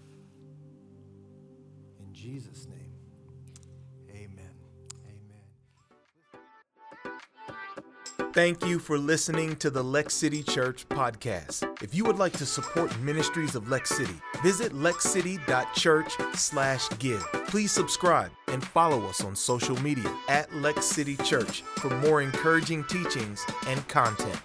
Jesus' 2.15 2.67
name, 2.67 2.93
amen. 4.09 4.55
Amen. 8.17 8.31
Thank 8.33 8.65
you 8.65 8.79
for 8.79 8.97
listening 8.97 9.57
to 9.57 9.69
the 9.69 9.83
Lex 9.83 10.13
City 10.13 10.41
Church 10.41 10.87
podcast. 10.89 11.67
If 11.83 11.93
you 11.93 12.05
would 12.05 12.17
like 12.17 12.31
to 12.33 12.45
support 12.45 12.97
ministries 13.01 13.55
of 13.55 13.69
Lex 13.69 13.89
City, 13.89 14.15
visit 14.41 14.71
lexcity.church/give. 14.73 17.25
Please 17.47 17.71
subscribe 17.71 18.31
and 18.47 18.65
follow 18.65 19.05
us 19.05 19.23
on 19.23 19.35
social 19.35 19.79
media 19.81 20.11
at 20.29 20.53
Lex 20.55 20.85
City 20.85 21.17
Church 21.17 21.61
for 21.79 21.89
more 21.99 22.21
encouraging 22.21 22.85
teachings 22.85 23.43
and 23.67 23.85
content. 23.87 24.39